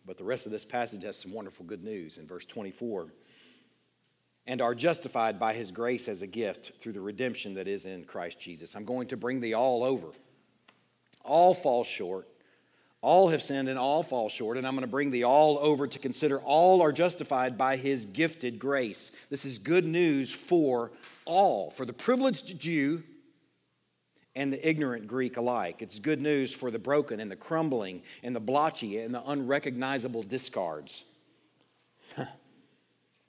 [0.05, 2.17] But the rest of this passage has some wonderful good news.
[2.17, 3.13] In verse 24,
[4.47, 8.03] and are justified by his grace as a gift through the redemption that is in
[8.03, 8.75] Christ Jesus.
[8.75, 10.07] I'm going to bring the all over.
[11.23, 12.27] All fall short.
[13.01, 14.57] All have sinned and all fall short.
[14.57, 18.05] And I'm going to bring the all over to consider all are justified by his
[18.05, 19.11] gifted grace.
[19.29, 20.91] This is good news for
[21.25, 23.03] all, for the privileged Jew
[24.35, 25.81] and the ignorant Greek alike.
[25.81, 30.23] It's good news for the broken and the crumbling and the blotchy and the unrecognizable
[30.23, 31.03] discards.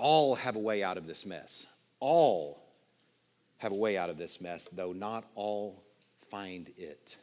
[0.00, 1.66] All have a way out of this mess.
[2.00, 2.62] All
[3.58, 5.84] have a way out of this mess, though not all
[6.30, 7.18] find it.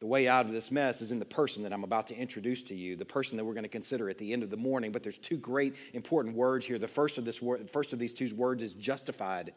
[0.00, 2.64] The way out of this mess is in the person that I'm about to introduce
[2.64, 4.90] to you, the person that we're going to consider at the end of the morning.
[4.90, 6.78] But there's two great important words here.
[6.78, 9.52] The first of this word, first of these two words is justified.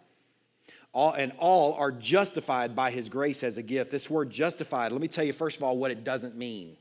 [0.93, 3.89] All, and all are justified by his grace as a gift.
[3.89, 6.77] This word justified, let me tell you first of all what it doesn't mean.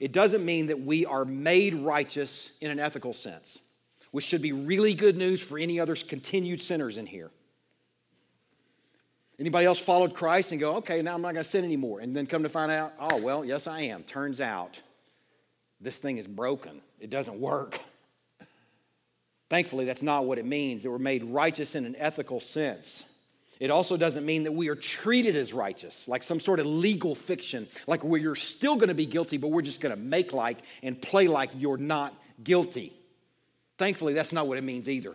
[0.00, 3.58] It doesn't mean that we are made righteous in an ethical sense
[4.10, 7.30] which should be really good news for any other continued sinners in here.
[9.38, 12.14] Anybody else followed Christ and go, okay, now I'm not going to sin anymore, and
[12.14, 14.02] then come to find out, oh, well, yes, I am.
[14.02, 14.80] Turns out
[15.80, 17.80] this thing is broken, it doesn't work.
[19.48, 23.04] Thankfully, that's not what it means that we're made righteous in an ethical sense.
[23.60, 27.14] It also doesn't mean that we are treated as righteous, like some sort of legal
[27.14, 30.32] fiction, like where you're still going to be guilty, but we're just going to make
[30.32, 32.92] like and play like you're not guilty.
[33.78, 35.14] Thankfully, that's not what it means either.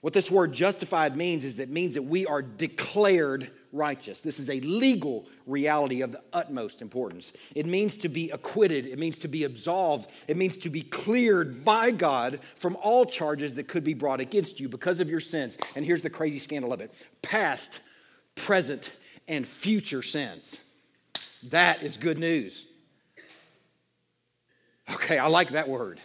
[0.00, 4.20] What this word justified means is that it means that we are declared righteous.
[4.20, 7.32] This is a legal reality of the utmost importance.
[7.54, 11.64] It means to be acquitted, it means to be absolved, it means to be cleared
[11.64, 15.56] by God from all charges that could be brought against you because of your sins.
[15.74, 17.80] And here's the crazy scandal of it past,
[18.34, 18.92] present,
[19.26, 20.60] and future sins.
[21.44, 22.66] That is good news.
[24.90, 25.98] Okay, I like that word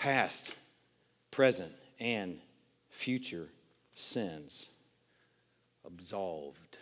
[0.00, 0.54] past,
[1.30, 2.40] present, and
[2.88, 3.50] future
[3.94, 4.66] sins
[5.84, 6.78] absolved,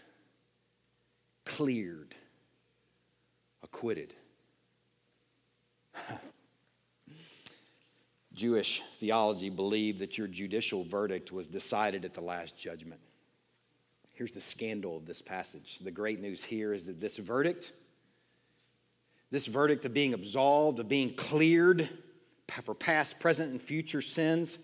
[1.45, 2.15] cleared,
[3.65, 4.15] acquitted.
[8.35, 13.01] Jewish theology believed that your judicial verdict was decided at the last judgment.
[14.15, 15.81] Here's the scandal of this passage.
[15.81, 17.73] The great news here is that this verdict,
[19.33, 21.89] this verdict of being absolved, of being cleared,
[22.63, 24.59] for past, present, and future sins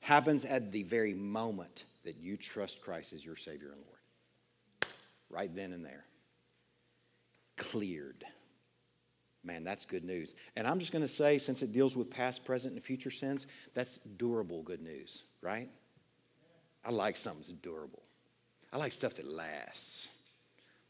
[0.00, 4.92] happens at the very moment that you trust Christ as your Savior and Lord.
[5.28, 6.04] Right then and there.
[7.56, 8.24] Cleared.
[9.44, 10.34] Man, that's good news.
[10.56, 13.46] And I'm just going to say, since it deals with past, present, and future sins,
[13.74, 15.68] that's durable good news, right?
[16.84, 18.02] I like something that's durable.
[18.72, 20.08] I like stuff that lasts.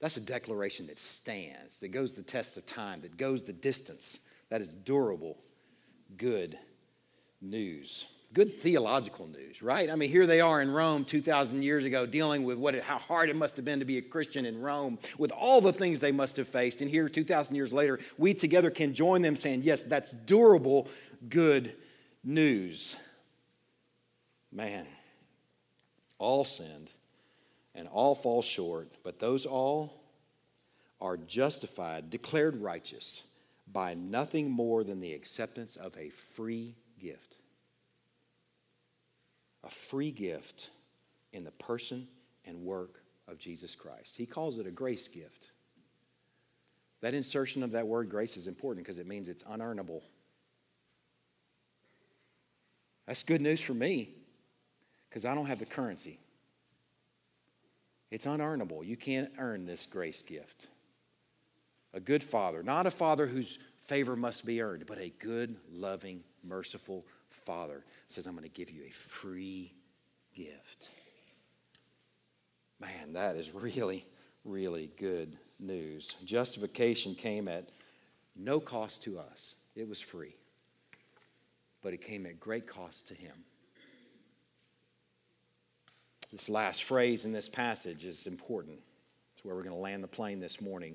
[0.00, 4.20] That's a declaration that stands, that goes the test of time, that goes the distance.
[4.48, 5.38] That is durable
[6.16, 6.58] good
[7.40, 8.04] news.
[8.32, 9.90] Good theological news, right?
[9.90, 13.28] I mean, here they are in Rome 2,000 years ago dealing with what, how hard
[13.28, 16.12] it must have been to be a Christian in Rome with all the things they
[16.12, 16.80] must have faced.
[16.80, 20.86] And here, 2,000 years later, we together can join them saying, yes, that's durable,
[21.28, 21.74] good
[22.22, 22.96] news.
[24.52, 24.86] Man,
[26.18, 26.90] all sinned
[27.74, 29.92] and all fall short, but those all
[31.00, 33.22] are justified, declared righteous
[33.72, 37.36] by nothing more than the acceptance of a free gift.
[39.64, 40.70] A free gift
[41.32, 42.08] in the person
[42.44, 44.16] and work of Jesus Christ.
[44.16, 45.50] He calls it a grace gift.
[47.00, 50.02] That insertion of that word grace is important because it means it's unearnable.
[53.06, 54.14] That's good news for me
[55.08, 56.18] because I don't have the currency.
[58.10, 58.84] It's unearnable.
[58.84, 60.68] You can't earn this grace gift
[61.92, 66.22] a good father, not a father whose favor must be earned, but a good, loving,
[66.44, 67.04] merciful
[67.44, 69.72] father says, I'm going to give you a free
[70.34, 70.88] gift.
[72.80, 74.06] Man, that is really,
[74.44, 76.14] really good news.
[76.24, 77.68] Justification came at
[78.36, 80.34] no cost to us, it was free,
[81.82, 83.34] but it came at great cost to him.
[86.30, 88.78] This last phrase in this passage is important.
[89.34, 90.94] It's where we're going to land the plane this morning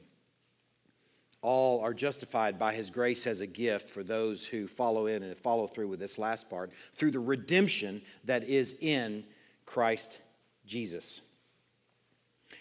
[1.41, 5.37] all are justified by his grace as a gift for those who follow in and
[5.37, 9.23] follow through with this last part through the redemption that is in
[9.65, 10.19] Christ
[10.65, 11.21] Jesus.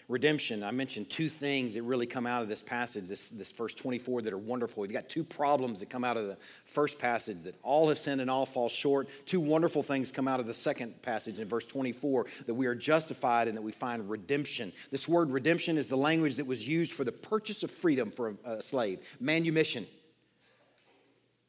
[0.07, 3.73] Redemption, I mentioned two things that really come out of this passage, this, this verse
[3.73, 4.81] 24, that are wonderful.
[4.81, 8.21] We've got two problems that come out of the first passage that all have sinned
[8.21, 9.07] and all fall short.
[9.25, 12.75] Two wonderful things come out of the second passage in verse 24 that we are
[12.75, 14.71] justified and that we find redemption.
[14.91, 18.35] This word redemption is the language that was used for the purchase of freedom for
[18.45, 19.87] a, a slave, manumission.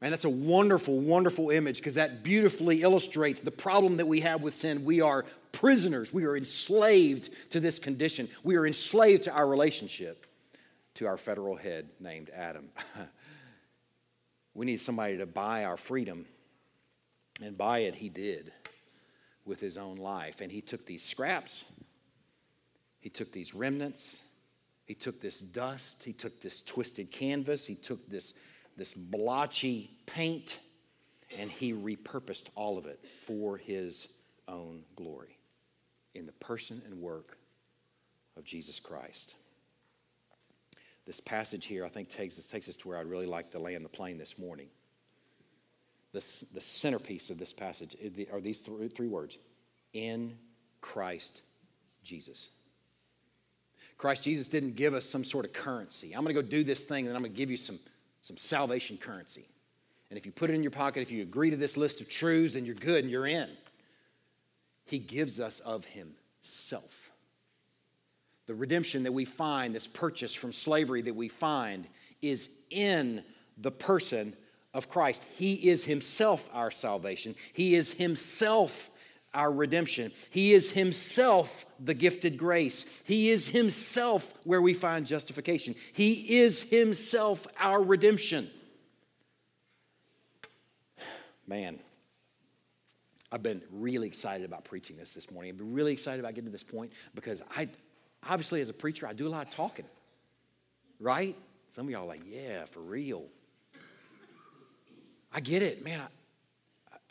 [0.06, 4.40] And that's a wonderful, wonderful image because that beautifully illustrates the problem that we have
[4.40, 4.84] with sin.
[4.84, 10.24] We are prisoners, we are enslaved to this condition, we are enslaved to our relationship
[10.94, 12.68] to our federal head named Adam.
[14.54, 16.24] we need somebody to buy our freedom,
[17.42, 18.52] and buy it he did
[19.44, 20.40] with his own life.
[20.40, 21.64] And he took these scraps,
[23.00, 24.22] he took these remnants,
[24.84, 28.34] he took this dust, he took this twisted canvas, he took this
[28.76, 30.58] this blotchy paint,
[31.38, 34.08] and he repurposed all of it for his
[34.48, 35.38] own glory
[36.14, 37.38] in the person and work
[38.36, 39.34] of Jesus Christ.
[41.06, 43.58] This passage here, I think, takes us, takes us to where I'd really like to
[43.58, 44.66] land the plane this morning.
[46.12, 46.20] The,
[46.54, 47.96] the centerpiece of this passage
[48.32, 49.38] are these three, three words
[49.92, 50.36] in
[50.80, 51.42] Christ
[52.02, 52.48] Jesus.
[53.98, 56.12] Christ Jesus didn't give us some sort of currency.
[56.12, 57.78] I'm going to go do this thing and I'm going to give you some
[58.26, 59.44] some salvation currency.
[60.10, 62.08] And if you put it in your pocket, if you agree to this list of
[62.08, 63.48] truths, then you're good and you're in.
[64.84, 67.12] He gives us of Himself.
[68.46, 71.86] The redemption that we find, this purchase from slavery that we find,
[72.20, 73.22] is in
[73.58, 74.34] the person
[74.74, 75.24] of Christ.
[75.36, 78.90] He is Himself our salvation, He is Himself
[79.34, 80.12] our redemption.
[80.30, 82.84] He is Himself the gifted grace.
[83.04, 85.74] He is Himself where we find justification.
[85.92, 88.50] He is Himself our redemption.
[91.46, 91.78] Man,
[93.30, 95.50] I've been really excited about preaching this this morning.
[95.50, 97.68] I've been really excited about getting to this point because I,
[98.28, 99.84] obviously, as a preacher, I do a lot of talking,
[100.98, 101.36] right?
[101.70, 103.24] Some of y'all are like, yeah, for real.
[105.32, 106.00] I get it, man.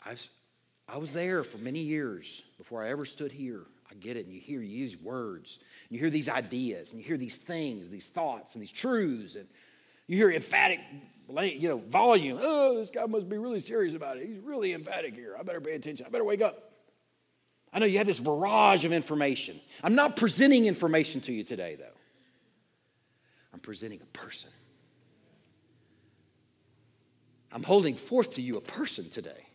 [0.04, 0.14] I, I,
[0.88, 3.62] I was there for many years before I ever stood here.
[3.90, 4.26] I get it.
[4.26, 5.58] And you hear you use words.
[5.88, 9.34] And you hear these ideas and you hear these things, these thoughts and these truths.
[9.34, 9.46] And
[10.06, 10.80] you hear emphatic,
[11.28, 12.38] you know, volume.
[12.40, 14.26] Oh, this guy must be really serious about it.
[14.26, 15.36] He's really emphatic here.
[15.38, 16.06] I better pay attention.
[16.06, 16.72] I better wake up.
[17.72, 19.60] I know you have this barrage of information.
[19.82, 21.84] I'm not presenting information to you today, though.
[23.52, 24.50] I'm presenting a person.
[27.52, 29.46] I'm holding forth to you a person today.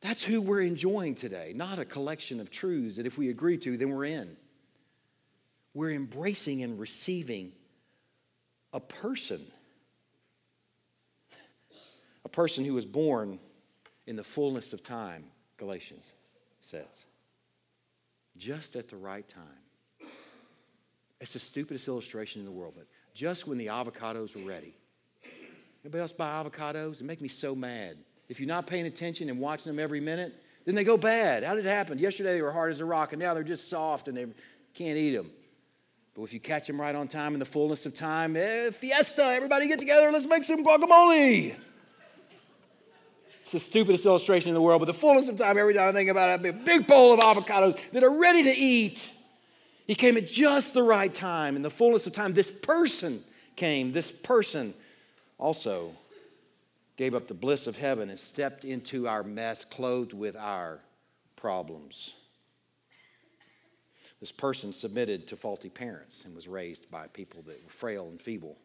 [0.00, 3.76] That's who we're enjoying today, not a collection of truths that if we agree to,
[3.76, 4.36] then we're in.
[5.74, 7.52] We're embracing and receiving
[8.72, 9.40] a person.
[12.24, 13.38] A person who was born
[14.06, 15.24] in the fullness of time,
[15.56, 16.12] Galatians
[16.60, 17.04] says.
[18.36, 20.10] Just at the right time.
[21.20, 24.74] It's the stupidest illustration in the world, but just when the avocados were ready.
[25.84, 27.00] Anybody else buy avocados?
[27.00, 27.96] It make me so mad
[28.28, 31.44] if you're not paying attention and watching them every minute, then they go bad.
[31.44, 31.98] How did it happen?
[31.98, 34.26] Yesterday they were hard as a rock, and now they're just soft and they
[34.74, 35.30] can't eat them.
[36.14, 39.22] But if you catch them right on time in the fullness of time, eh, fiesta,
[39.22, 41.54] everybody get together, let's make some guacamole.
[43.42, 45.92] It's the stupidest illustration in the world, but the fullness of time, every time I
[45.92, 49.10] think about it, a big bowl of avocados that are ready to eat.
[49.86, 51.56] He came at just the right time.
[51.56, 53.24] In the fullness of time, this person
[53.56, 53.92] came.
[53.92, 54.74] This person
[55.38, 55.92] also
[56.98, 60.80] gave up the bliss of heaven and stepped into our mess, clothed with our
[61.36, 62.12] problems.
[64.18, 68.20] This person submitted to faulty parents and was raised by people that were frail and
[68.20, 68.58] feeble.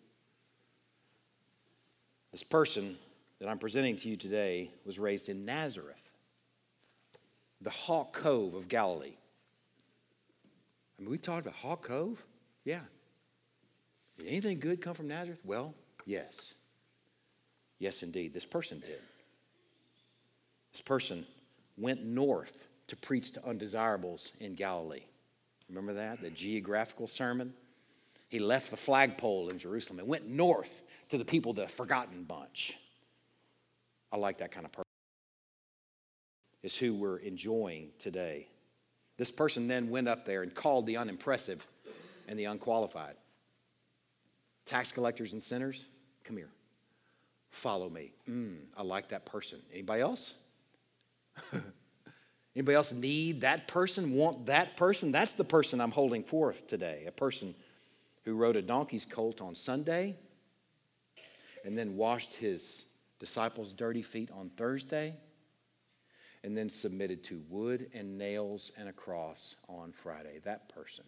[2.32, 2.98] This person
[3.40, 6.10] that I'm presenting to you today was raised in Nazareth,
[7.62, 9.16] the Hawk Cove of Galilee.
[10.98, 12.26] I mean, we talked about Hawk Cove?
[12.66, 12.80] Yeah.
[14.18, 15.42] Did anything good come from Nazareth?
[15.46, 15.76] Well,
[16.08, 16.56] yes.
[17.84, 19.02] Yes, indeed, this person did.
[20.72, 21.26] This person
[21.78, 25.04] went north to preach to undesirables in Galilee.
[25.68, 26.22] Remember that?
[26.22, 27.54] The geographical sermon?
[28.30, 32.78] He left the flagpole in Jerusalem and went north to the people, the forgotten bunch.
[34.14, 34.86] I like that kind of person.
[36.62, 38.48] Is who we're enjoying today.
[39.18, 41.68] This person then went up there and called the unimpressive
[42.30, 43.16] and the unqualified.
[44.66, 45.86] Tax collectors and sinners,
[46.24, 46.50] come here
[47.54, 48.12] follow me.
[48.30, 49.60] Mm, I like that person.
[49.72, 50.34] Anybody else?
[52.56, 55.12] Anybody else need that person, want that person?
[55.12, 57.06] That's the person I'm holding forth today.
[57.08, 57.56] A person
[58.24, 60.16] who rode a donkey's colt on Sunday
[61.66, 62.86] and then washed his
[63.20, 65.16] disciples' dirty feet on Thursday
[66.44, 70.40] and then submitted to wood and nails and a cross on Friday.
[70.44, 71.06] That person.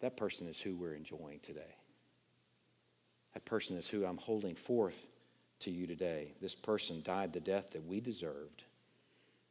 [0.00, 1.76] That person is who we're enjoying today.
[3.34, 5.06] That person is who I'm holding forth
[5.60, 6.32] to you today.
[6.40, 8.64] This person died the death that we deserved.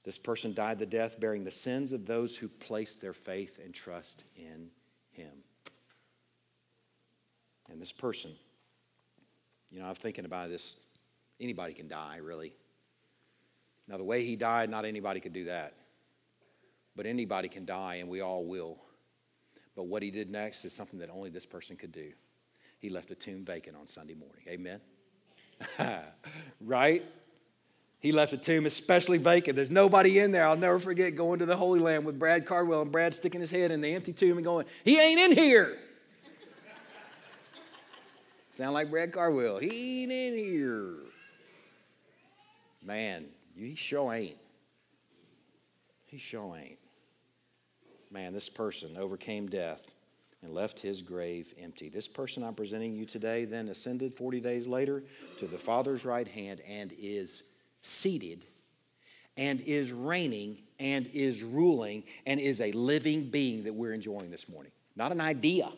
[0.03, 3.73] This person died the death bearing the sins of those who place their faith and
[3.73, 4.69] trust in
[5.11, 5.31] him.
[7.71, 8.31] And this person
[9.71, 10.75] You know, I'm thinking about this.
[11.39, 12.53] Anybody can die, really.
[13.87, 15.73] Now, the way he died, not anybody could do that.
[16.95, 18.77] But anybody can die, and we all will.
[19.75, 22.11] But what he did next is something that only this person could do.
[22.83, 24.43] He left a tomb vacant on Sunday morning.
[24.45, 24.81] Amen?
[26.61, 27.01] right?
[28.01, 29.55] He left a tomb especially vacant.
[29.55, 30.45] There's nobody in there.
[30.45, 33.49] I'll never forget going to the Holy Land with Brad Cardwell and Brad sticking his
[33.49, 35.77] head in the empty tomb and going, He ain't in here.
[38.57, 39.59] Sound like Brad Cardwell.
[39.59, 40.95] He ain't in here.
[42.83, 44.35] Man, he sure ain't.
[46.07, 46.79] He sure ain't.
[48.11, 49.92] Man, this person overcame death
[50.43, 51.89] and left his grave empty.
[51.89, 55.03] This person I'm presenting you today then ascended 40 days later
[55.37, 57.43] to the Father's right hand and is
[57.81, 58.45] seated
[59.37, 64.49] and is reigning and is ruling and is a living being that we're enjoying this
[64.49, 64.71] morning.
[64.95, 65.71] Not an idea,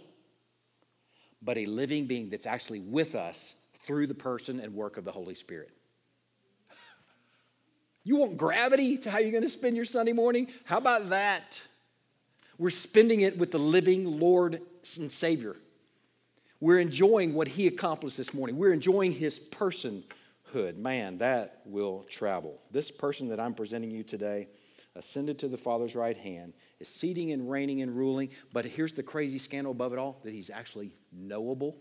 [1.41, 5.11] but a living being that's actually with us through the person and work of the
[5.11, 5.69] Holy Spirit.
[8.03, 10.47] You want gravity to how you're going to spend your Sunday morning?
[10.63, 11.59] How about that?
[12.57, 14.61] We're spending it with the living Lord
[14.99, 15.55] and Savior.
[16.59, 18.57] We're enjoying what He accomplished this morning.
[18.57, 20.77] We're enjoying His personhood.
[20.77, 22.61] Man, that will travel.
[22.71, 24.47] This person that I'm presenting you today
[24.95, 28.29] ascended to the Father's right hand, is seating and reigning and ruling.
[28.53, 31.77] But here's the crazy scandal above it all that He's actually knowable.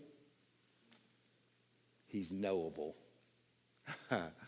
[2.07, 2.95] He's knowable.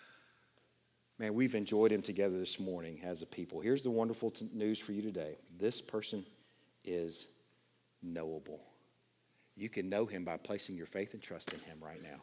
[1.20, 3.60] Man, we've enjoyed him together this morning as a people.
[3.60, 6.24] Here's the wonderful t- news for you today this person
[6.84, 7.28] is
[8.04, 8.62] knowable.
[9.56, 12.22] You can know him by placing your faith and trust in him right now.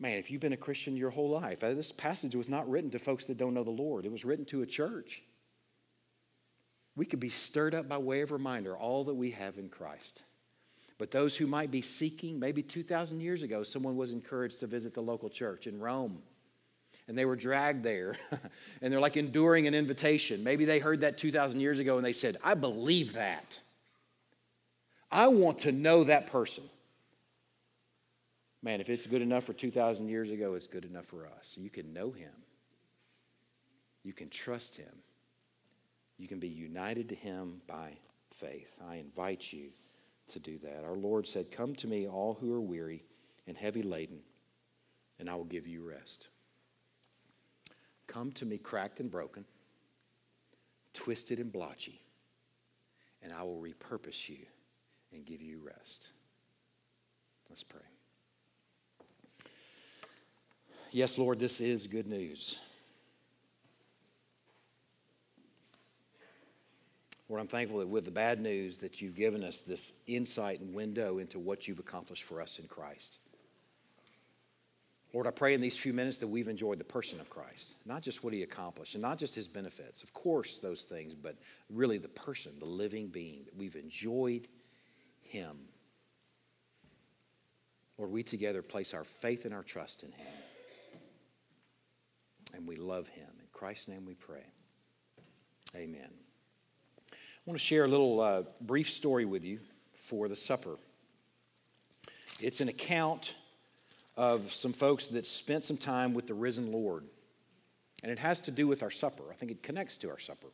[0.00, 2.90] Man, if you've been a Christian your whole life, uh, this passage was not written
[2.90, 5.22] to folks that don't know the Lord, it was written to a church.
[6.96, 10.22] We could be stirred up by way of reminder all that we have in Christ.
[10.96, 14.94] But those who might be seeking, maybe 2,000 years ago, someone was encouraged to visit
[14.94, 16.22] the local church in Rome
[17.08, 18.16] and they were dragged there
[18.82, 20.42] and they're like enduring an invitation.
[20.42, 23.58] Maybe they heard that 2,000 years ago and they said, I believe that.
[25.10, 26.64] I want to know that person.
[28.62, 31.54] Man, if it's good enough for 2,000 years ago, it's good enough for us.
[31.56, 32.32] You can know him,
[34.02, 34.92] you can trust him,
[36.16, 37.90] you can be united to him by
[38.34, 38.74] faith.
[38.88, 39.68] I invite you
[40.28, 40.82] to do that.
[40.84, 43.04] Our Lord said, Come to me, all who are weary
[43.46, 44.20] and heavy laden,
[45.18, 46.28] and I will give you rest.
[48.06, 49.44] Come to me cracked and broken,
[50.92, 52.00] twisted and blotchy,
[53.22, 54.46] and I will repurpose you
[55.12, 56.08] and give you rest.
[57.48, 57.80] Let's pray.
[60.90, 62.58] Yes, Lord, this is good news.
[67.28, 70.74] Lord, I'm thankful that with the bad news that you've given us this insight and
[70.74, 73.18] window into what you've accomplished for us in Christ.
[75.14, 78.02] Lord, I pray in these few minutes that we've enjoyed the person of Christ, not
[78.02, 80.02] just what he accomplished and not just his benefits.
[80.02, 81.36] Of course, those things, but
[81.70, 84.48] really the person, the living being, that we've enjoyed
[85.22, 85.56] him.
[87.96, 90.26] Lord, we together place our faith and our trust in him.
[92.52, 93.28] And we love him.
[93.38, 94.44] In Christ's name we pray.
[95.76, 96.10] Amen.
[97.12, 99.60] I want to share a little uh, brief story with you
[99.94, 100.76] for the supper.
[102.40, 103.34] It's an account
[104.16, 107.04] of some folks that spent some time with the risen Lord.
[108.02, 109.24] And it has to do with our supper.
[109.30, 110.48] I think it connects to our supper.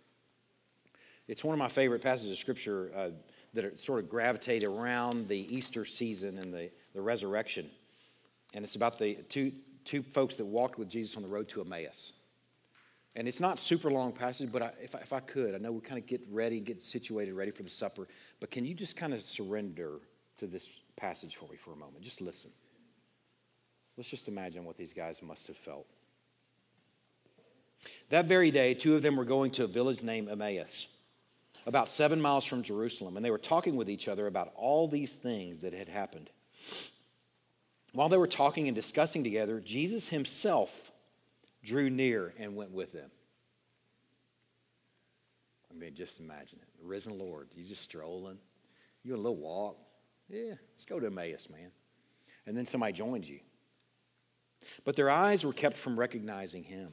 [1.29, 3.11] It's one of my favorite passages of Scripture uh,
[3.55, 7.71] that sort of gravitate around the Easter season and the, the resurrection.
[8.55, 9.53] And it's about the two,
[9.85, 12.13] two folks that walked with Jesus on the road to Emmaus.
[13.17, 15.73] And it's not super long passage, but I, if, I, if I could, I know
[15.73, 18.07] we kind of get ready, get situated, ready for the supper.
[18.39, 20.01] But can you just kind of surrender
[20.39, 22.03] to this passage for me for a moment?
[22.03, 22.51] Just listen.
[24.01, 25.85] Let's just imagine what these guys must have felt.
[28.09, 30.87] That very day, two of them were going to a village named Emmaus,
[31.67, 35.13] about seven miles from Jerusalem, and they were talking with each other about all these
[35.13, 36.31] things that had happened.
[37.93, 40.93] While they were talking and discussing together, Jesus himself
[41.63, 43.11] drew near and went with them.
[45.71, 46.81] I mean, just imagine it.
[46.81, 48.39] The risen Lord, you just strolling,
[49.05, 49.77] you on a little walk.
[50.31, 51.71] Yeah, let's go to Emmaus, man.
[52.47, 53.41] And then somebody joins you.
[54.85, 56.93] But their eyes were kept from recognizing him.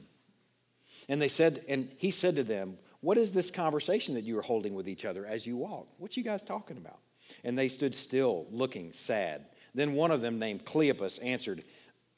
[1.08, 4.42] And they said, and he said to them, What is this conversation that you are
[4.42, 5.88] holding with each other as you walk?
[5.98, 6.98] What you guys talking about?
[7.44, 9.46] And they stood still, looking sad.
[9.74, 11.64] Then one of them, named Cleopas, answered,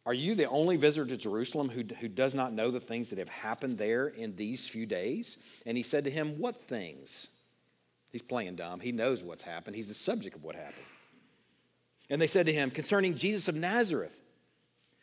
[0.07, 3.19] Are you the only visitor to Jerusalem who, who does not know the things that
[3.19, 5.39] have happened there in these few days?
[5.67, 7.29] And he said to him, What things?
[8.11, 8.81] He's playing dumb.
[8.81, 9.77] He knows what's happened.
[9.77, 10.87] He's the subject of what happened.
[12.09, 14.20] And they said to him, Concerning Jesus of Nazareth,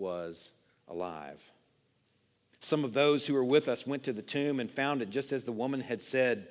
[0.00, 0.50] was
[0.88, 1.40] alive.
[2.58, 5.32] Some of those who were with us went to the tomb and found it just
[5.32, 6.48] as the woman had said,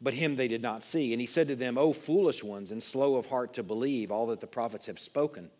[0.00, 1.12] but him they did not see.
[1.12, 4.28] And he said to them, O foolish ones, and slow of heart to believe all
[4.28, 5.50] that the prophets have spoken.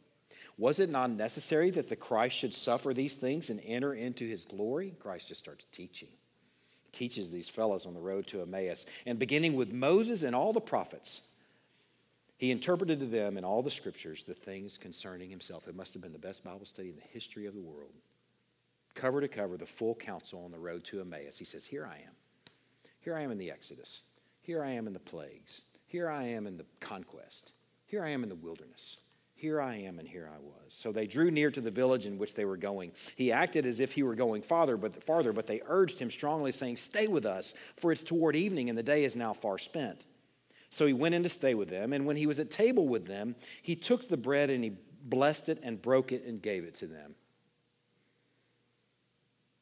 [0.59, 4.45] Was it not necessary that the Christ should suffer these things and enter into his
[4.45, 4.95] glory?
[5.01, 6.09] Christ just starts teaching.
[6.93, 8.87] teaches these fellows on the road to Emmaus.
[9.07, 11.23] And beginning with Moses and all the prophets,
[12.43, 15.69] he interpreted to them in all the scriptures the things concerning himself.
[15.69, 17.93] It must have been the best Bible study in the history of the world.
[18.97, 21.39] Cover to cover, the full counsel on the road to Emmaus.
[21.39, 22.17] He says, Here I am.
[22.99, 24.03] Here I am in the Exodus.
[24.41, 25.61] Here I am in the plagues.
[25.87, 27.53] Here I am in the conquest.
[27.87, 28.97] Here I am in the wilderness.
[29.37, 30.75] Here I am, and here I was.
[30.75, 32.91] So they drew near to the village in which they were going.
[33.15, 36.51] He acted as if he were going farther, but farther, but they urged him strongly,
[36.51, 40.07] saying, Stay with us, for it's toward evening, and the day is now far spent.
[40.73, 41.93] So he went in to stay with them.
[41.93, 44.73] And when he was at table with them, he took the bread and he
[45.05, 47.15] blessed it and broke it and gave it to them.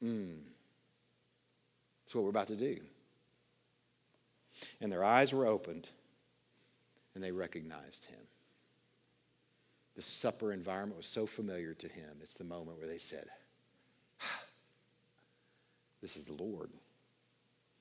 [0.03, 0.37] Mm.
[2.05, 2.79] That's what we're about to do.
[4.81, 5.89] And their eyes were opened
[7.17, 8.21] and they recognized him.
[9.97, 12.19] The supper environment was so familiar to him.
[12.23, 13.27] It's the moment where they said,
[16.01, 16.71] This is the Lord.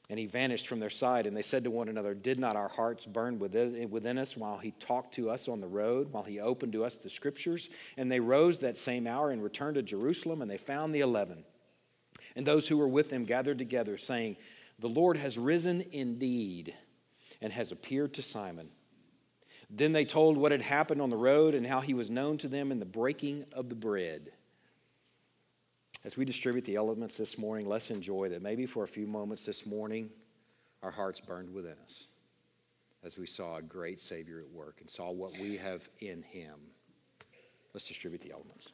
[0.10, 1.28] And he vanished from their sight.
[1.28, 4.72] And they said to one another, Did not our hearts burn within us while he
[4.72, 7.70] talked to us on the road, while he opened to us the scriptures?
[7.96, 11.44] And they rose that same hour and returned to Jerusalem, and they found the eleven.
[12.36, 14.38] And those who were with them gathered together, saying,
[14.80, 16.74] The Lord has risen indeed
[17.42, 18.70] and has appeared to Simon.
[19.70, 22.48] Then they told what had happened on the road and how he was known to
[22.48, 24.32] them in the breaking of the bread.
[26.06, 29.46] As we distribute the elements this morning, let's enjoy that maybe for a few moments
[29.46, 30.10] this morning,
[30.82, 32.06] our hearts burned within us
[33.04, 36.56] as we saw a great Savior at work and saw what we have in Him.
[37.74, 38.70] Let's distribute the elements.